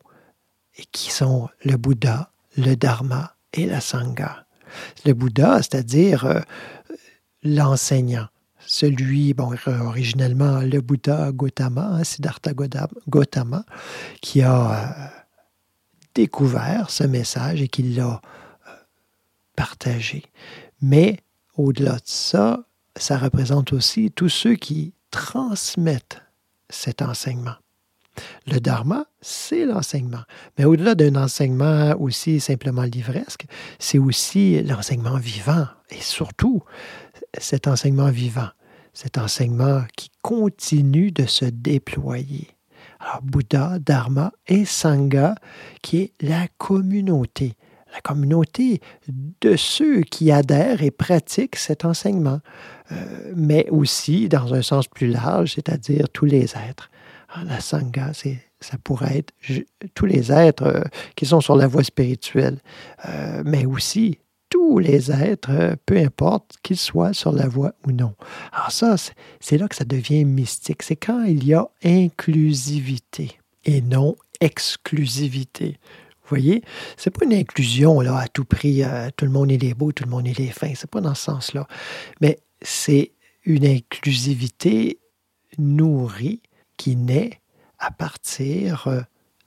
et 0.77 0.85
qui 0.91 1.11
sont 1.11 1.49
le 1.63 1.77
Bouddha, 1.77 2.31
le 2.57 2.75
Dharma 2.75 3.35
et 3.53 3.65
la 3.65 3.81
Sangha. 3.81 4.45
Le 5.05 5.13
Bouddha, 5.13 5.57
c'est-à-dire 5.57 6.25
euh, 6.25 6.41
l'enseignant, 7.43 8.27
celui, 8.65 9.33
bon, 9.33 9.53
originellement 9.67 10.59
le 10.59 10.81
Bouddha 10.81 11.31
Gautama, 11.31 11.87
hein, 11.93 12.03
Siddhartha 12.03 12.51
Gautama, 13.07 13.63
qui 14.21 14.41
a 14.41 14.71
euh, 14.71 15.07
découvert 16.15 16.89
ce 16.89 17.03
message 17.03 17.61
et 17.61 17.67
qui 17.67 17.83
l'a 17.83 18.21
euh, 18.67 18.71
partagé. 19.55 20.23
Mais 20.81 21.19
au-delà 21.55 21.93
de 21.93 22.01
ça, 22.05 22.65
ça 22.97 23.17
représente 23.17 23.73
aussi 23.73 24.11
tous 24.11 24.29
ceux 24.29 24.55
qui 24.55 24.93
transmettent 25.11 26.21
cet 26.69 27.01
enseignement. 27.01 27.55
Le 28.47 28.59
dharma, 28.59 29.05
c'est 29.21 29.65
l'enseignement. 29.65 30.23
Mais 30.57 30.65
au-delà 30.65 30.95
d'un 30.95 31.15
enseignement 31.15 31.95
aussi 31.99 32.39
simplement 32.39 32.83
livresque, 32.83 33.45
c'est 33.79 33.97
aussi 33.97 34.61
l'enseignement 34.63 35.17
vivant. 35.17 35.67
Et 35.89 36.01
surtout, 36.01 36.63
cet 37.37 37.67
enseignement 37.67 38.09
vivant, 38.09 38.49
cet 38.93 39.17
enseignement 39.17 39.83
qui 39.95 40.09
continue 40.21 41.11
de 41.11 41.25
se 41.25 41.45
déployer. 41.45 42.47
Alors, 42.99 43.21
Bouddha, 43.21 43.77
Dharma 43.79 44.31
et 44.47 44.65
Sangha, 44.65 45.35
qui 45.81 45.97
est 45.97 46.11
la 46.21 46.47
communauté. 46.57 47.53
La 47.93 48.01
communauté 48.01 48.81
de 49.07 49.55
ceux 49.55 50.01
qui 50.01 50.31
adhèrent 50.31 50.83
et 50.83 50.91
pratiquent 50.91 51.55
cet 51.55 51.85
enseignement, 51.85 52.41
euh, 52.91 53.31
mais 53.35 53.69
aussi 53.69 54.27
dans 54.27 54.53
un 54.53 54.61
sens 54.61 54.87
plus 54.87 55.07
large, 55.07 55.53
c'est-à-dire 55.53 56.09
tous 56.09 56.25
les 56.25 56.55
êtres. 56.55 56.89
La 57.43 57.59
Sangha, 57.59 58.11
ça 58.59 58.77
pourrait 58.83 59.17
être 59.17 59.33
tous 59.93 60.05
les 60.05 60.31
êtres 60.31 60.63
euh, 60.63 60.83
qui 61.15 61.25
sont 61.25 61.41
sur 61.41 61.55
la 61.55 61.67
voie 61.67 61.83
spirituelle, 61.83 62.59
euh, 63.07 63.43
mais 63.45 63.65
aussi 63.65 64.19
tous 64.49 64.79
les 64.79 65.11
êtres, 65.11 65.51
euh, 65.51 65.75
peu 65.85 65.97
importe 65.97 66.55
qu'ils 66.63 66.77
soient 66.77 67.13
sur 67.13 67.31
la 67.31 67.47
voie 67.47 67.73
ou 67.85 67.91
non. 67.91 68.13
Alors 68.53 68.71
ça, 68.71 68.95
c'est 69.39 69.57
là 69.57 69.67
que 69.67 69.75
ça 69.75 69.85
devient 69.85 70.23
mystique. 70.23 70.83
C'est 70.83 70.95
quand 70.95 71.23
il 71.23 71.45
y 71.45 71.53
a 71.53 71.67
inclusivité 71.83 73.37
et 73.65 73.81
non 73.81 74.15
exclusivité. 74.39 75.77
Vous 76.23 76.29
voyez, 76.29 76.63
c'est 76.97 77.11
pas 77.11 77.25
une 77.25 77.33
inclusion 77.33 78.01
là 78.01 78.17
à 78.17 78.27
tout 78.27 78.45
prix, 78.45 78.81
tout 79.15 79.25
le 79.25 79.31
monde 79.31 79.51
est 79.51 79.73
beau, 79.75 79.91
tout 79.91 80.05
le 80.05 80.09
monde 80.09 80.27
est 80.27 80.45
fin. 80.47 80.71
C'est 80.73 80.89
pas 80.89 81.01
dans 81.01 81.13
ce 81.13 81.25
sens-là, 81.25 81.67
mais 82.19 82.39
c'est 82.63 83.11
une 83.45 83.65
inclusivité 83.65 84.97
nourrie 85.59 86.41
qui 86.77 86.95
naît 86.95 87.41
à 87.79 87.91
partir 87.91 88.87
euh, 88.87 89.01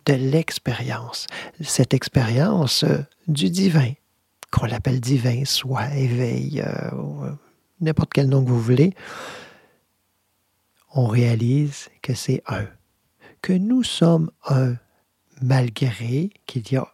de 0.07 0.15
l'expérience. 0.15 1.27
Cette 1.61 1.95
expérience 1.95 2.85
euh, 2.85 2.99
du 3.27 3.51
divin, 3.51 3.93
qu'on 4.51 4.67
l'appelle 4.67 5.01
divin, 5.01 5.45
soit 5.45 5.95
éveil, 5.95 6.63
euh, 6.65 7.33
n'importe 7.81 8.13
quel 8.13 8.29
nom 8.29 8.45
que 8.45 8.51
vous 8.51 8.61
voulez, 8.61 8.95
on 10.95 11.07
réalise 11.07 11.89
que 12.03 12.15
c'est 12.15 12.43
un, 12.47 12.67
que 13.43 13.53
nous 13.53 13.83
sommes 13.83 14.31
un, 14.47 14.75
malgré 15.43 16.31
qu'il 16.47 16.73
y 16.73 16.77
a 16.77 16.89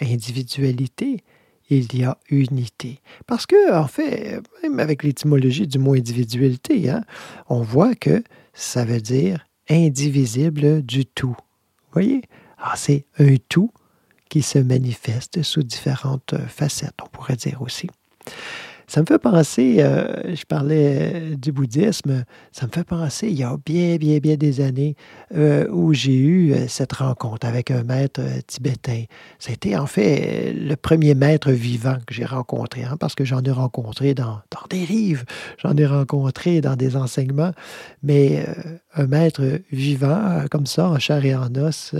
individualité, 0.00 1.24
il 1.70 1.94
y 1.96 2.04
a 2.04 2.18
unité. 2.30 3.00
Parce 3.26 3.46
que, 3.46 3.74
en 3.74 3.86
fait, 3.86 4.40
même 4.62 4.80
avec 4.80 5.02
l'étymologie 5.02 5.66
du 5.66 5.78
mot 5.78 5.94
individualité, 5.94 6.90
hein, 6.90 7.04
on 7.48 7.62
voit 7.62 7.94
que 7.94 8.22
ça 8.54 8.84
veut 8.84 9.00
dire 9.00 9.47
indivisible 9.70 10.82
du 10.82 11.06
tout. 11.06 11.36
Vous 11.36 11.92
voyez? 11.92 12.22
Alors, 12.58 12.76
c'est 12.76 13.06
un 13.18 13.36
tout 13.48 13.70
qui 14.28 14.42
se 14.42 14.58
manifeste 14.58 15.42
sous 15.42 15.62
différentes 15.62 16.34
facettes, 16.48 16.96
on 17.02 17.08
pourrait 17.08 17.36
dire 17.36 17.62
aussi. 17.62 17.88
Ça 18.90 19.02
me 19.02 19.06
fait 19.06 19.18
penser, 19.18 19.76
euh, 19.80 20.34
je 20.34 20.44
parlais 20.46 21.12
euh, 21.12 21.36
du 21.36 21.52
bouddhisme, 21.52 22.24
ça 22.52 22.66
me 22.66 22.72
fait 22.72 22.84
penser, 22.84 23.28
il 23.28 23.34
y 23.34 23.42
a 23.42 23.54
bien, 23.66 23.96
bien, 23.96 24.16
bien 24.16 24.36
des 24.36 24.62
années, 24.62 24.96
euh, 25.34 25.68
où 25.70 25.92
j'ai 25.92 26.16
eu 26.16 26.54
cette 26.68 26.94
rencontre 26.94 27.46
avec 27.46 27.70
un 27.70 27.82
maître 27.82 28.22
tibétain. 28.46 29.04
C'était 29.38 29.76
en 29.76 29.84
fait 29.84 30.54
le 30.54 30.74
premier 30.74 31.14
maître 31.14 31.50
vivant 31.50 31.98
que 32.06 32.14
j'ai 32.14 32.24
rencontré, 32.24 32.84
hein, 32.84 32.96
parce 32.98 33.14
que 33.14 33.26
j'en 33.26 33.42
ai 33.42 33.50
rencontré 33.50 34.14
dans, 34.14 34.40
dans 34.50 34.66
des 34.70 34.86
livres, 34.86 35.24
j'en 35.58 35.76
ai 35.76 35.84
rencontré 35.84 36.62
dans 36.62 36.74
des 36.74 36.96
enseignements, 36.96 37.52
mais 38.02 38.46
un 38.98 39.06
maître 39.06 39.60
vivant, 39.72 40.44
comme 40.50 40.66
ça, 40.66 40.88
en 40.88 40.98
chair 40.98 41.24
et 41.24 41.34
en 41.34 41.54
os, 41.54 41.94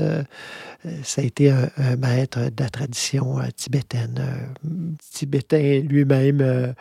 ça 1.02 1.22
a 1.22 1.24
été 1.24 1.50
un, 1.50 1.96
maître 1.96 2.38
de 2.38 2.62
la 2.62 2.68
tradition 2.68 3.38
tibétaine, 3.56 4.20
tibétain 5.12 5.80
lui-même 5.80 6.74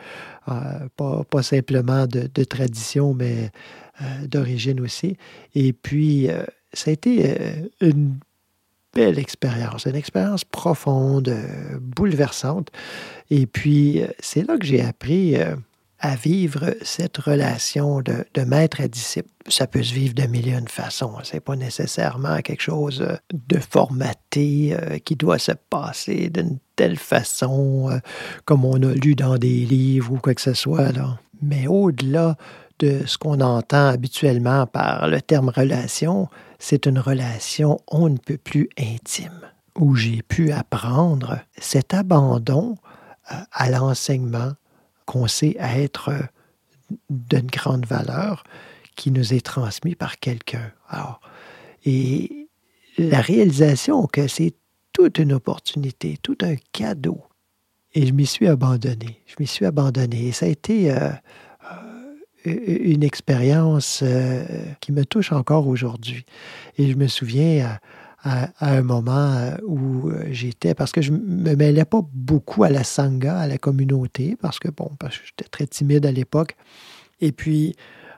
pas, 0.96 1.42
simplement 1.42 2.06
de, 2.06 2.44
tradition, 2.44 3.14
mais 3.14 3.50
euh, 4.00 4.26
d'origine 4.26 4.80
aussi. 4.80 5.16
Et 5.54 5.72
puis, 5.72 6.30
euh, 6.30 6.44
ça 6.72 6.90
a 6.90 6.92
été 6.92 7.30
euh, 7.30 7.68
une 7.80 8.14
belle 8.94 9.18
expérience, 9.18 9.86
une 9.86 9.96
expérience 9.96 10.44
profonde, 10.44 11.34
bouleversante. 11.80 12.70
Et 13.30 13.46
puis, 13.46 14.02
c'est 14.20 14.46
là 14.46 14.56
que 14.56 14.64
j'ai 14.64 14.80
appris 14.80 15.36
à 16.00 16.14
vivre 16.14 16.74
cette 16.82 17.16
relation 17.18 18.00
de, 18.00 18.44
maître 18.44 18.80
à 18.80 18.88
disciple. 18.88 19.28
Ça 19.48 19.66
peut 19.66 19.82
se 19.82 19.92
vivre 19.92 20.14
de 20.14 20.24
mille 20.24 20.48
une 20.48 20.68
façons. 20.68 21.14
C'est 21.24 21.40
pas 21.40 21.56
nécessairement 21.56 22.40
quelque 22.42 22.62
chose 22.62 23.04
de 23.32 23.58
formaté 23.58 24.76
qui 25.04 25.16
doit 25.16 25.38
se 25.38 25.52
passer 25.52 26.30
d'une 26.30 26.58
telle 26.78 26.96
façon, 26.96 27.90
euh, 27.90 27.98
comme 28.44 28.64
on 28.64 28.80
a 28.84 28.94
lu 28.94 29.16
dans 29.16 29.36
des 29.36 29.66
livres 29.66 30.12
ou 30.12 30.18
quoi 30.18 30.32
que 30.32 30.40
ce 30.40 30.54
soit. 30.54 30.92
Mais 31.42 31.66
au-delà 31.66 32.36
de 32.78 33.02
ce 33.04 33.18
qu'on 33.18 33.40
entend 33.40 33.88
habituellement 33.88 34.64
par 34.66 35.08
le 35.08 35.20
terme 35.20 35.48
relation, 35.48 36.28
c'est 36.60 36.86
une 36.86 37.00
relation 37.00 37.80
on 37.88 38.08
ne 38.08 38.16
peut 38.16 38.38
plus 38.38 38.68
intime, 38.78 39.40
où 39.76 39.96
j'ai 39.96 40.22
pu 40.22 40.52
apprendre 40.52 41.40
cet 41.58 41.94
abandon 41.94 42.76
euh, 43.32 43.34
à 43.50 43.70
l'enseignement 43.70 44.52
qu'on 45.08 45.26
sait 45.26 45.56
être 45.58 46.10
euh, 46.10 46.20
d'une 47.08 47.46
grande 47.46 47.86
valeur 47.86 48.44
qui 48.94 49.10
nous 49.10 49.32
est 49.32 49.40
transmis 49.40 49.94
par 49.94 50.18
quelqu'un. 50.18 50.70
Alors, 50.86 51.20
et 51.86 52.48
la 52.98 53.22
réalisation 53.22 54.06
que 54.06 54.28
c'est 54.28 54.52
toute 54.92 55.18
une 55.18 55.32
opportunité, 55.32 56.18
tout 56.22 56.36
un 56.42 56.56
cadeau. 56.72 57.22
Et 57.94 58.06
je 58.06 58.12
m'y 58.12 58.26
suis 58.26 58.48
abandonné. 58.48 59.22
Je 59.24 59.36
m'y 59.40 59.46
suis 59.46 59.64
abandonné. 59.64 60.26
Et 60.26 60.32
ça 60.32 60.44
a 60.44 60.48
été 60.50 60.90
euh, 60.90 61.10
une 62.44 63.02
expérience 63.02 64.04
qui 64.80 64.92
me 64.92 65.06
touche 65.06 65.32
encore 65.32 65.68
aujourd'hui. 65.68 66.26
Et 66.76 66.90
je 66.90 66.96
me 66.96 67.06
souviens 67.06 67.78
à, 68.22 68.50
un 68.60 68.82
moment 68.82 69.52
où 69.66 70.10
j'étais, 70.30 70.74
parce 70.74 70.92
que 70.92 71.00
je 71.00 71.12
me 71.12 71.54
mêlais 71.54 71.84
pas 71.84 72.00
beaucoup 72.12 72.64
à 72.64 72.70
la 72.70 72.84
sangha, 72.84 73.38
à 73.38 73.46
la 73.46 73.58
communauté, 73.58 74.36
parce 74.40 74.58
que, 74.58 74.68
bon, 74.68 74.90
parce 74.98 75.18
que 75.18 75.26
j'étais 75.26 75.48
très 75.48 75.66
timide 75.66 76.04
à 76.04 76.12
l'époque. 76.12 76.56
Et 77.20 77.32
puis, 77.32 77.76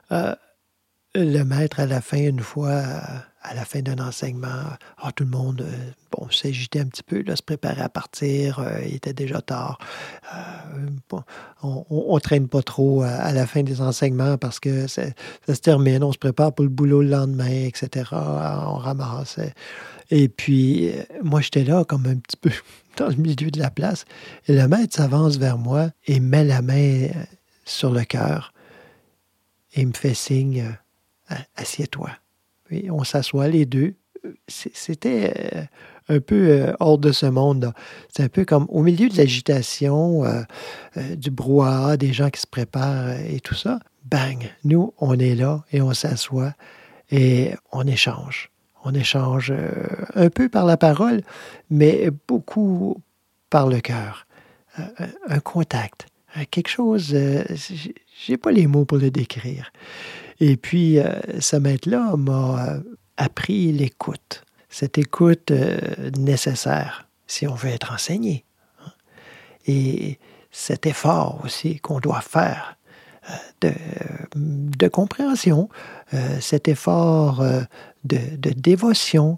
le 0.09 1.43
maître, 1.43 1.79
à 1.79 1.85
la 1.85 2.01
fin, 2.01 2.17
une 2.17 2.39
fois, 2.39 2.81
à 3.43 3.55
la 3.55 3.65
fin 3.65 3.81
d'un 3.81 3.97
enseignement, 3.97 4.63
ah, 4.97 5.11
tout 5.11 5.23
le 5.23 5.29
monde 5.29 5.61
euh, 5.61 5.91
bon, 6.11 6.29
s'agitait 6.29 6.79
un 6.79 6.85
petit 6.85 7.03
peu, 7.03 7.23
là, 7.23 7.35
se 7.35 7.41
préparait 7.41 7.81
à 7.81 7.89
partir, 7.89 8.59
euh, 8.59 8.81
il 8.85 8.95
était 8.95 9.13
déjà 9.13 9.41
tard. 9.41 9.79
Euh, 10.33 11.19
on 11.63 12.15
ne 12.15 12.19
traîne 12.19 12.47
pas 12.47 12.61
trop 12.61 13.01
à, 13.01 13.31
la 13.33 13.47
fin 13.47 13.63
des 13.63 13.81
enseignements 13.81 14.37
parce 14.37 14.59
que 14.59 14.87
ça 14.87 15.03
se 15.47 15.59
termine, 15.59 16.03
on 16.03 16.11
se 16.11 16.17
prépare 16.17 16.53
pour 16.53 16.63
le 16.63 16.69
boulot 16.69 17.01
le 17.01 17.09
lendemain, 17.09 17.65
etc. 17.65 18.09
On 18.11 18.75
ramasse. 18.75 19.39
Et 20.09 20.27
puis, 20.29 20.91
moi, 21.23 21.41
j'étais 21.41 21.63
là 21.63 21.83
comme 21.83 22.05
un 22.05 22.17
petit 22.17 22.37
peu 22.37 22.51
dans 22.97 23.07
le 23.07 23.15
milieu 23.15 23.49
de 23.49 23.59
la 23.59 23.71
place. 23.71 24.05
Et 24.47 24.55
le 24.55 24.67
maître 24.67 24.95
s'avance 24.95 25.37
vers 25.37 25.57
moi 25.57 25.89
et 26.05 26.19
met 26.19 26.43
la 26.43 26.61
main 26.61 27.07
sur 27.65 27.91
le 27.91 28.03
cœur 28.03 28.53
et 29.73 29.85
me 29.85 29.93
fait 29.93 30.13
signe, 30.13 30.65
assieds-toi 31.55 32.20
on 32.89 33.03
s'assoit 33.03 33.47
les 33.47 33.65
deux. 33.65 33.95
C'était 34.47 35.33
euh, 35.53 35.63
un 36.09 36.19
peu 36.19 36.49
euh, 36.49 36.73
hors 36.79 36.97
de 36.97 37.11
ce 37.11 37.25
monde. 37.25 37.73
C'est 38.09 38.23
un 38.23 38.29
peu 38.29 38.45
comme 38.45 38.65
au 38.69 38.83
milieu 38.83 39.09
de 39.09 39.17
l'agitation, 39.17 40.25
euh, 40.25 40.43
du 41.15 41.31
brouhaha, 41.31 41.97
des 41.97 42.13
gens 42.13 42.29
qui 42.29 42.41
se 42.41 42.47
préparent 42.47 43.19
et 43.19 43.39
tout 43.39 43.55
ça. 43.55 43.79
Bang, 44.05 44.49
nous, 44.63 44.93
on 44.99 45.17
est 45.17 45.35
là 45.35 45.63
et 45.71 45.81
on 45.81 45.93
s'assoit 45.93 46.53
et 47.11 47.51
on 47.71 47.85
échange. 47.87 48.51
On 48.83 48.93
échange 48.93 49.53
un 50.15 50.29
peu 50.29 50.49
par 50.49 50.65
la 50.65 50.75
parole, 50.75 51.21
mais 51.69 52.09
beaucoup 52.27 52.97
par 53.51 53.67
le 53.67 53.79
cœur. 53.79 54.25
un 55.27 55.39
contact, 55.39 56.07
quelque 56.49 56.69
chose, 56.69 57.15
j'ai 58.25 58.37
pas 58.37 58.51
les 58.51 58.65
mots 58.65 58.85
pour 58.85 58.97
le 58.97 59.11
décrire. 59.11 59.71
Et 60.41 60.57
puis, 60.57 60.97
euh, 60.97 61.13
ce 61.39 61.55
maître-là 61.55 62.15
m'a 62.17 62.65
euh, 62.65 62.79
appris 63.15 63.71
l'écoute, 63.71 64.43
cette 64.69 64.97
écoute 64.97 65.51
euh, 65.51 65.77
nécessaire 66.17 67.07
si 67.27 67.47
on 67.47 67.53
veut 67.53 67.69
être 67.69 67.93
enseigné. 67.93 68.43
Hein. 68.79 68.91
Et 69.67 70.17
cet 70.49 70.87
effort 70.87 71.39
aussi 71.45 71.79
qu'on 71.79 71.99
doit 71.99 72.21
faire 72.21 72.75
de, 73.61 74.87
compréhension, 74.87 75.69
cet 76.41 76.67
effort 76.67 77.41
de, 78.03 78.17
de 78.35 78.49
dévotion 78.49 79.37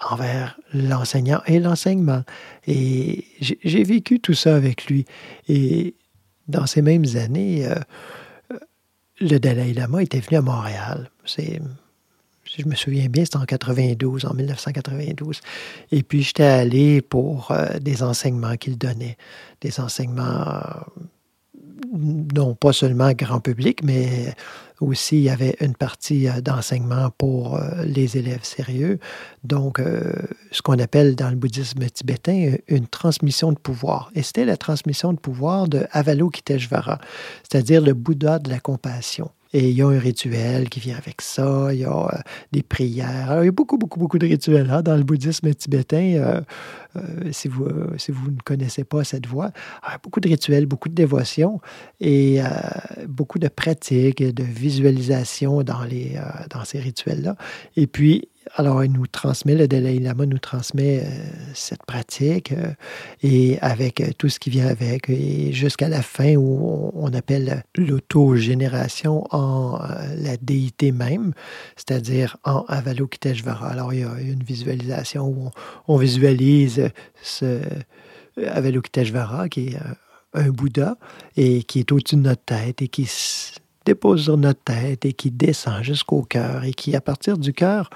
envers 0.00 0.58
l'enseignant 0.74 1.40
et 1.46 1.60
l'enseignement. 1.60 2.24
Et 2.66 3.24
j'ai 3.40 3.84
vécu 3.84 4.20
tout 4.20 4.34
ça 4.34 4.56
avec 4.56 4.86
lui. 4.86 5.06
Et 5.48 5.94
dans 6.48 6.66
ces 6.66 6.82
mêmes 6.82 7.06
années, 7.14 7.66
le 9.22 9.38
Dalai 9.38 9.72
Lama 9.72 10.02
était 10.02 10.20
venu 10.20 10.38
à 10.38 10.42
Montréal. 10.42 11.10
C'est, 11.24 11.60
si 12.44 12.62
je 12.62 12.68
me 12.68 12.74
souviens 12.74 13.06
bien, 13.08 13.24
c'était 13.24 13.36
en 13.36 13.44
92, 13.44 14.26
en 14.26 14.34
1992. 14.34 15.40
Et 15.92 16.02
puis, 16.02 16.22
j'étais 16.22 16.42
allé 16.42 17.00
pour 17.00 17.50
euh, 17.50 17.78
des 17.78 18.02
enseignements 18.02 18.56
qu'il 18.56 18.76
donnait, 18.76 19.16
des 19.60 19.80
enseignements 19.80 20.48
euh, 20.48 20.60
non 21.92 22.54
pas 22.54 22.72
seulement 22.72 23.12
grand 23.12 23.40
public, 23.40 23.82
mais 23.82 24.34
aussi 24.82 25.16
il 25.16 25.22
y 25.22 25.30
avait 25.30 25.56
une 25.60 25.74
partie 25.74 26.28
euh, 26.28 26.40
d'enseignement 26.40 27.10
pour 27.16 27.56
euh, 27.56 27.84
les 27.84 28.16
élèves 28.16 28.44
sérieux. 28.44 28.98
Donc, 29.44 29.78
euh, 29.78 30.12
ce 30.50 30.62
qu'on 30.62 30.78
appelle 30.78 31.14
dans 31.14 31.30
le 31.30 31.36
bouddhisme 31.36 31.84
tibétain 31.88 32.56
une 32.68 32.86
transmission 32.86 33.52
de 33.52 33.58
pouvoir. 33.58 34.10
Et 34.14 34.22
c'était 34.22 34.44
la 34.44 34.56
transmission 34.56 35.12
de 35.12 35.18
pouvoir 35.18 35.68
de 35.68 35.86
Avalokiteshvara, 35.92 36.98
c'est-à-dire 37.48 37.80
le 37.80 37.94
Bouddha 37.94 38.38
de 38.38 38.50
la 38.50 38.60
compassion. 38.60 39.30
Et 39.54 39.68
il 39.68 39.76
y 39.76 39.82
a 39.82 39.86
un 39.86 39.98
rituel 39.98 40.70
qui 40.70 40.80
vient 40.80 40.96
avec 40.96 41.20
ça, 41.20 41.72
il 41.72 41.80
y 41.80 41.84
a 41.84 41.90
euh, 41.94 42.18
des 42.52 42.62
prières. 42.62 43.42
il 43.42 43.44
y 43.44 43.48
a 43.48 43.52
beaucoup, 43.52 43.76
beaucoup, 43.76 43.98
beaucoup 43.98 44.18
de 44.18 44.26
rituels 44.26 44.70
hein, 44.70 44.82
dans 44.82 44.96
le 44.96 45.02
bouddhisme 45.02 45.52
tibétain. 45.54 46.14
Euh, 46.14 46.40
euh, 46.96 47.00
si, 47.32 47.48
vous, 47.48 47.68
si 47.98 48.12
vous 48.12 48.30
ne 48.30 48.40
connaissez 48.44 48.84
pas 48.84 49.04
cette 49.04 49.26
voie, 49.26 49.50
beaucoup 50.02 50.20
de 50.20 50.28
rituels, 50.28 50.66
beaucoup 50.66 50.88
de 50.88 50.94
dévotions 50.94 51.60
et 52.00 52.40
beaucoup 53.08 53.38
de 53.38 53.48
pratiques, 53.48 54.22
de 54.22 54.42
visualisation 54.42 55.62
dans, 55.62 55.84
les, 55.84 56.18
dans 56.50 56.64
ces 56.64 56.80
rituels-là. 56.80 57.36
Et 57.76 57.86
puis, 57.86 58.28
alors, 58.56 58.84
il 58.84 58.92
nous 58.92 59.06
transmet, 59.06 59.54
le 59.54 59.68
Dalai 59.68 59.98
Lama 59.98 60.26
nous 60.26 60.38
transmet 60.38 61.00
euh, 61.00 61.08
cette 61.54 61.84
pratique 61.86 62.52
euh, 62.52 62.72
et 63.22 63.58
avec 63.60 64.00
euh, 64.00 64.10
tout 64.18 64.28
ce 64.28 64.38
qui 64.38 64.50
vient 64.50 64.66
avec, 64.66 65.08
et 65.08 65.52
jusqu'à 65.52 65.88
la 65.88 66.02
fin 66.02 66.34
où 66.36 66.90
on, 66.94 67.12
appelle 67.14 67.62
l'autogénération 67.76 69.24
en 69.30 69.78
la 70.16 70.36
déité 70.38 70.92
même, 70.92 71.32
c'est-à-dire 71.76 72.36
en 72.44 72.64
Avalokiteshvara. 72.68 73.68
Alors, 73.68 73.94
il 73.94 74.00
y 74.00 74.04
a 74.04 74.20
une 74.20 74.42
visualisation 74.42 75.26
où 75.26 75.50
on, 75.88 75.96
visualise 75.96 76.90
ce 77.22 77.60
Avalokiteshvara 78.44 79.48
qui 79.48 79.68
est 79.68 79.78
un 80.34 80.48
Bouddha 80.48 80.96
et 81.36 81.62
qui 81.64 81.80
est 81.80 81.92
au-dessus 81.92 82.16
de 82.16 82.22
notre 82.22 82.44
tête 82.44 82.80
et 82.80 82.88
qui 82.88 83.06
dépose 83.84 84.24
sur 84.24 84.36
notre 84.36 84.62
tête 84.62 85.04
et 85.04 85.12
qui 85.12 85.30
descend 85.30 85.82
jusqu'au 85.82 86.22
cœur 86.22 86.64
et 86.64 86.72
qui, 86.72 86.94
à 86.96 87.00
partir 87.00 87.38
du 87.38 87.52
cœur, 87.52 87.90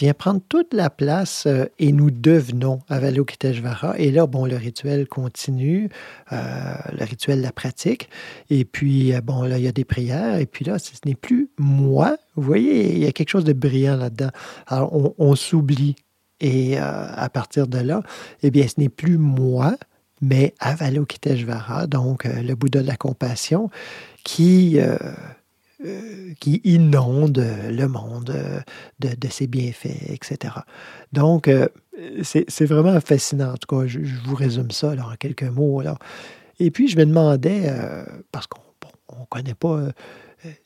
vient 0.00 0.14
prendre 0.14 0.40
toute 0.48 0.72
la 0.72 0.88
place 0.88 1.44
euh, 1.46 1.66
et 1.78 1.92
nous 1.92 2.10
devenons 2.10 2.80
Avalokiteshvara. 2.88 3.98
Et 3.98 4.10
là, 4.10 4.26
bon, 4.26 4.46
le 4.46 4.56
rituel 4.56 5.06
continue, 5.06 5.90
euh, 6.32 6.74
le 6.98 7.04
rituel, 7.04 7.42
la 7.42 7.52
pratique. 7.52 8.08
Et 8.48 8.64
puis, 8.64 9.14
euh, 9.14 9.20
bon, 9.20 9.42
là, 9.42 9.58
il 9.58 9.64
y 9.64 9.68
a 9.68 9.72
des 9.72 9.84
prières. 9.84 10.38
Et 10.38 10.46
puis 10.46 10.64
là, 10.64 10.78
ce 10.78 10.92
n'est 11.04 11.14
plus 11.14 11.50
moi. 11.58 12.16
Vous 12.34 12.42
voyez, 12.42 12.92
il 12.94 12.98
y 12.98 13.06
a 13.06 13.12
quelque 13.12 13.28
chose 13.28 13.44
de 13.44 13.52
brillant 13.52 13.96
là-dedans. 13.96 14.30
Alors, 14.66 15.14
on, 15.18 15.34
s'oublie. 15.34 15.96
Et 16.42 16.78
à 16.78 17.28
partir 17.30 17.66
de 17.66 17.78
là, 17.78 18.02
eh 18.42 18.50
bien, 18.50 18.66
ce 18.66 18.80
n'est 18.80 18.88
plus 18.88 19.18
moi, 19.18 19.76
mais 20.22 20.54
Avalokiteshvara, 20.58 21.86
donc 21.86 22.24
le 22.24 22.54
Bouddha 22.54 22.80
de 22.80 22.86
la 22.86 22.96
compassion, 22.96 23.68
qui 24.24 24.78
euh, 25.82 26.34
qui 26.40 26.60
inonde 26.64 27.42
le 27.70 27.86
monde 27.86 28.36
de, 28.98 29.28
ses 29.30 29.46
bienfaits, 29.46 30.10
etc. 30.10 30.52
Donc, 31.14 31.48
euh, 31.48 31.68
c'est 32.22 32.66
vraiment 32.66 33.00
fascinant. 33.00 33.52
En 33.52 33.56
tout 33.56 33.78
cas, 33.78 33.86
je, 33.86 33.98
vous 34.26 34.34
résume 34.34 34.70
ça 34.72 34.92
en 34.92 35.16
quelques 35.16 35.44
mots. 35.44 35.82
Et 36.58 36.70
puis, 36.70 36.88
je 36.88 36.98
me 36.98 37.06
demandais, 37.06 37.62
euh, 37.64 38.04
parce 38.30 38.46
qu'on 38.46 38.60
ne 39.20 39.24
connaît 39.30 39.54
pas 39.54 39.88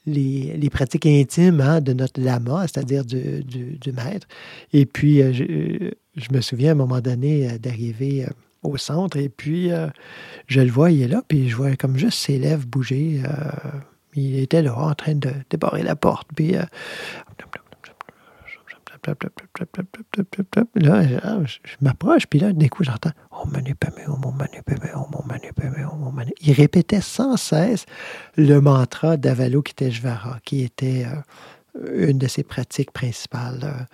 les, 0.05 0.69
pratiques 0.73 1.07
intimes 1.07 1.61
hein, 1.61 1.81
de 1.81 1.93
notre 1.93 2.21
lama, 2.21 2.63
c'est-à-dire 2.63 3.05
du, 3.05 3.93
maître. 3.95 4.27
Et 4.73 4.85
puis, 4.85 5.19
je, 5.33 5.93
je, 6.17 6.35
me 6.35 6.41
souviens 6.41 6.71
à 6.71 6.73
un 6.73 6.77
moment 6.77 7.01
donné 7.01 7.57
d'arriver 7.61 8.27
au 8.65 8.77
centre, 8.79 9.17
et 9.17 9.29
puis 9.29 9.71
je 10.49 10.61
le 10.61 10.73
vois, 10.73 10.91
il 10.91 11.03
est 11.03 11.09
là, 11.09 11.23
puis 11.29 11.49
je 11.49 11.55
vois 11.55 11.77
comme 11.77 11.97
juste 11.97 12.19
ses 12.19 12.39
lèvres 12.39 12.67
bouger 12.67 13.23
il 14.15 14.39
était 14.39 14.63
là 14.63 14.77
en 14.77 14.95
train 14.95 15.15
de 15.15 15.31
débarrer 15.51 15.83
la 15.83 15.97
porte. 15.97 16.29
Puis, 16.35 16.53
là, 16.53 16.67
je, 21.45 21.77
m'approche, 21.81 22.27
puis 22.27 22.39
là, 22.39 22.53
d'un 22.53 22.69
coup, 22.69 22.85
j'entends 22.85 23.11
Oh, 23.31 23.47
manu 23.47 23.75
oh, 24.07 24.17
mon 24.23 24.33
manu 24.33 24.63
oh, 24.95 25.07
mon 25.11 25.23
manu 25.27 25.51
oh, 25.59 25.97
mon 25.97 26.13
manu. 26.13 26.33
Il 26.41 26.53
répétait 26.53 27.01
sans 27.01 27.37
cesse 27.37 27.87
le 28.37 28.61
mantra 28.61 29.17
d'Avalokiteshvara, 29.17 30.39
qui 30.45 30.63
était 30.63 31.07
une 31.93 32.19
de 32.19 32.29
ses 32.29 32.45
pratiques 32.45 32.93
principales 32.93 33.87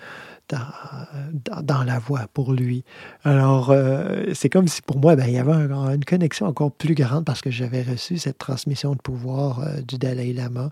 dans, 1.62 1.84
la 1.84 1.98
voix 1.98 2.26
pour 2.32 2.52
lui. 2.52 2.84
Alors, 3.24 3.70
euh, 3.70 4.26
c'est 4.34 4.48
comme 4.48 4.68
si 4.68 4.82
pour 4.82 4.98
moi, 4.98 5.16
ben, 5.16 5.26
il 5.26 5.34
y 5.34 5.38
avait 5.38 5.52
une 5.52 6.04
connexion 6.04 6.46
encore 6.46 6.72
plus 6.72 6.94
grande 6.94 7.24
parce 7.24 7.40
que 7.40 7.50
j'avais 7.50 7.82
reçu 7.82 8.18
cette 8.18 8.38
transmission 8.38 8.92
de 8.92 8.98
pouvoir 8.98 9.60
euh, 9.60 9.80
du 9.80 9.98
Dalai 9.98 10.32
Lama 10.32 10.70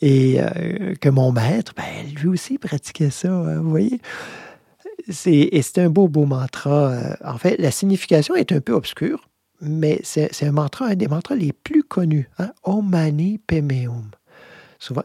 et 0.00 0.40
euh, 0.40 0.94
que 1.00 1.08
mon 1.08 1.32
maître, 1.32 1.72
ben, 1.76 2.12
lui 2.20 2.28
aussi 2.28 2.58
pratiquait 2.58 3.10
ça, 3.10 3.32
hein, 3.32 3.60
vous 3.60 3.70
voyez. 3.70 4.00
Et 5.26 5.62
c'est 5.62 5.78
un 5.80 5.90
beau, 5.90 6.06
beau 6.06 6.26
mantra. 6.26 6.94
En 7.24 7.36
fait, 7.36 7.56
la 7.58 7.72
signification 7.72 8.36
est 8.36 8.52
un 8.52 8.60
peu 8.60 8.72
obscure, 8.72 9.28
mais 9.60 10.00
c'est 10.04 10.44
un 10.44 10.52
mantra, 10.52 10.86
un 10.86 10.94
des 10.94 11.08
mantras 11.08 11.34
les 11.34 11.52
plus 11.52 11.82
connus. 11.82 12.28
Hein? 12.38 12.52
Om 12.62 12.94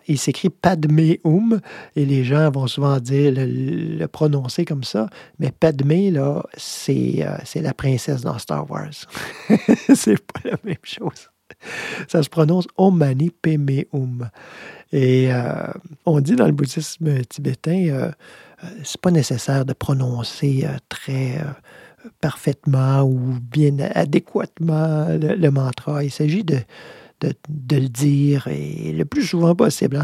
Il 0.07 0.17
s'écrit 0.17 0.49
Padmeum 0.49 1.59
et 1.95 2.05
les 2.05 2.23
gens 2.23 2.49
vont 2.49 2.67
souvent 2.67 2.99
dire 2.99 3.33
le, 3.35 4.05
prononcer 4.07 4.65
comme 4.65 4.83
ça, 4.83 5.07
mais 5.39 5.51
Padmé, 5.51 6.11
là, 6.11 6.43
c'est 6.55 7.17
euh, 7.19 7.61
la 7.61 7.73
princesse 7.73 8.21
dans 8.21 8.37
Star 8.37 8.69
Wars. 8.69 8.89
c'est 9.95 10.19
pas 10.19 10.41
la 10.45 10.57
même 10.63 10.75
chose. 10.83 11.29
Ça 12.07 12.21
se 12.23 12.29
prononce 12.29 12.67
Om 12.77 12.97
Mani 12.97 13.29
Padme 13.29 14.29
Et 14.91 15.31
euh, 15.31 15.67
on 16.05 16.19
dit 16.19 16.35
dans 16.35 16.45
le 16.45 16.51
bouddhisme 16.51 17.23
tibétain, 17.25 17.87
euh, 17.89 18.11
c'est 18.83 18.99
pas 18.99 19.11
nécessaire 19.11 19.65
de 19.65 19.73
prononcer 19.73 20.67
très 20.89 21.39
parfaitement 22.21 23.03
ou 23.03 23.37
bien 23.41 23.77
adéquatement 23.93 25.07
le 25.09 25.49
mantra. 25.49 26.03
Il 26.03 26.11
s'agit 26.11 26.43
de 26.43 26.59
de, 27.21 27.75
le 27.75 27.89
dire 27.89 28.47
et 28.47 28.91
le 28.91 29.05
plus 29.05 29.23
souvent 29.23 29.55
possible. 29.55 29.99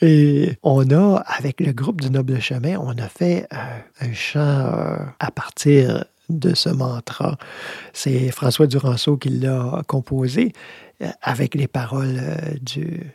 Et 0.00 0.56
on 0.62 0.90
a, 0.90 1.16
avec 1.26 1.60
le 1.60 1.72
groupe 1.72 2.00
du 2.00 2.10
Noble 2.10 2.40
Chemin, 2.40 2.78
on 2.78 2.96
a 2.98 3.08
fait 3.08 3.46
euh, 3.52 3.56
un 4.00 4.12
chant 4.12 4.40
euh, 4.40 4.96
à 5.18 5.30
partir 5.30 6.04
de 6.28 6.54
ce 6.54 6.68
mantra. 6.68 7.36
C'est 7.92 8.30
François 8.30 8.66
Duranceau 8.66 9.16
qui 9.16 9.30
l'a 9.30 9.82
composé 9.86 10.52
euh, 11.02 11.08
avec 11.22 11.54
les 11.54 11.68
paroles 11.68 12.20
du, 12.62 13.12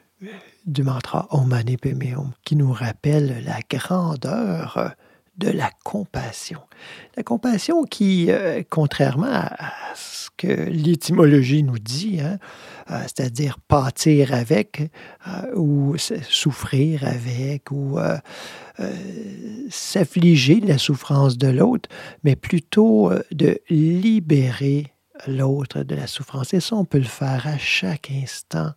du 0.66 0.84
mantra 0.84 1.28
Om 1.32 1.48
Mani 1.48 1.78
qui 2.44 2.56
nous 2.56 2.72
rappelle 2.72 3.44
la 3.46 3.60
grandeur 3.70 4.94
de 5.40 5.50
la 5.50 5.72
compassion. 5.84 6.60
La 7.16 7.24
compassion 7.24 7.84
qui, 7.84 8.28
euh, 8.30 8.62
contrairement 8.70 9.32
à, 9.32 9.74
ce 9.96 10.30
que 10.38 10.70
l'étymologie 10.70 11.64
nous 11.64 11.80
dit, 11.80 12.20
hein, 12.22 12.38
euh, 12.92 13.02
c'est-à-dire 13.04 13.58
pâtir 13.68 14.34
avec 14.34 14.82
euh, 15.28 15.56
ou 15.56 15.96
souffrir 15.98 17.06
avec 17.06 17.72
ou 17.72 17.98
s'affliger 19.70 20.62
de 20.62 20.68
la 20.68 20.78
souffrance 20.78 21.38
de 21.38 21.48
l'autre, 21.48 21.90
mais 22.24 22.36
plutôt 22.36 23.12
de 23.32 23.60
libérer 23.70 24.94
l'autre 25.28 25.84
de 25.84 25.96
la 25.96 26.08
souffrance. 26.08 26.54
Et 26.54 26.62
ça, 26.62 26.76
on 26.76 26.86
peut 26.86 27.00
le 27.00 27.04
faire 27.04 27.46
à 27.46 27.58
chaque 27.58 28.10
instant. 28.12 28.72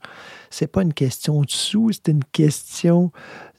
C'est 0.51 0.67
pas 0.67 0.83
une 0.83 0.95
question 0.95 1.43
de 1.43 1.51
sous, 1.51 1.93
c'est 1.93 2.09
une 2.09 2.25
question 2.25 3.13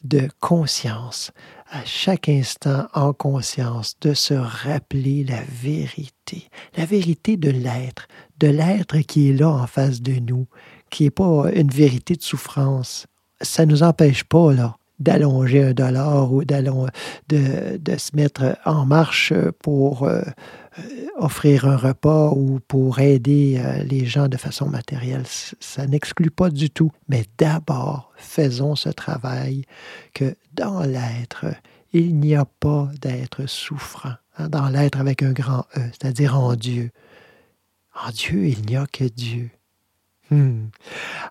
de 0.03 0.27
conscience 0.41 1.31
à 1.73 1.83
chaque 1.85 2.29
instant 2.29 2.87
en 2.93 3.13
conscience 3.13 3.95
de 3.99 4.13
se 4.13 4.35
rappeler 4.35 5.23
la 5.23 5.41
vérité, 5.41 6.47
la 6.77 6.85
vérité 6.85 7.35
de 7.35 7.49
l'être, 7.49 8.07
de 8.37 8.47
l'être 8.47 8.99
qui 8.99 9.29
est 9.29 9.33
là 9.33 9.49
en 9.49 9.65
face 9.65 9.99
de 9.99 10.13
nous, 10.13 10.45
qui 10.91 11.05
n'est 11.05 11.09
pas 11.09 11.49
une 11.51 11.71
vérité 11.71 12.15
de 12.15 12.21
souffrance. 12.21 13.07
Ça 13.41 13.65
ne 13.65 13.71
nous 13.71 13.81
empêche 13.81 14.23
pas, 14.23 14.53
là, 14.53 14.77
d'allonger 15.03 15.63
un 15.63 15.73
dollar 15.73 16.31
ou 16.31 16.43
de, 16.43 17.77
de, 17.77 17.97
se 17.97 18.15
mettre 18.15 18.57
en 18.65 18.85
marche 18.85 19.33
pour 19.61 20.03
euh, 20.03 20.21
offrir 21.17 21.65
un 21.65 21.77
repas 21.77 22.31
ou 22.31 22.59
pour 22.67 22.99
aider 22.99 23.61
euh, 23.63 23.83
les 23.83 24.05
gens 24.05 24.27
de 24.27 24.37
façon 24.37 24.67
matérielle. 24.67 25.23
Ça 25.59 25.85
n'exclut 25.85 26.31
pas 26.31 26.49
du 26.49 26.69
tout. 26.69 26.91
Mais 27.09 27.25
d'abord, 27.37 28.11
faisons 28.15 28.75
ce 28.75 28.89
travail 28.89 29.65
que 30.13 30.35
dans 30.53 30.81
l'être, 30.81 31.45
il 31.91 32.19
n'y 32.19 32.35
a 32.35 32.45
pas 32.45 32.89
d'être 33.01 33.45
souffrant. 33.47 34.13
Hein, 34.37 34.49
dans 34.49 34.69
l'être 34.69 34.99
avec 34.99 35.21
un 35.21 35.31
grand 35.31 35.65
E, 35.77 35.81
c'est-à-dire 35.91 36.37
en 36.39 36.55
Dieu. 36.55 36.89
En 37.93 38.09
Dieu, 38.09 38.47
il 38.47 38.65
n'y 38.65 38.75
a 38.75 38.87
que 38.87 39.03
Dieu. 39.03 39.51
Hmm. 40.31 40.69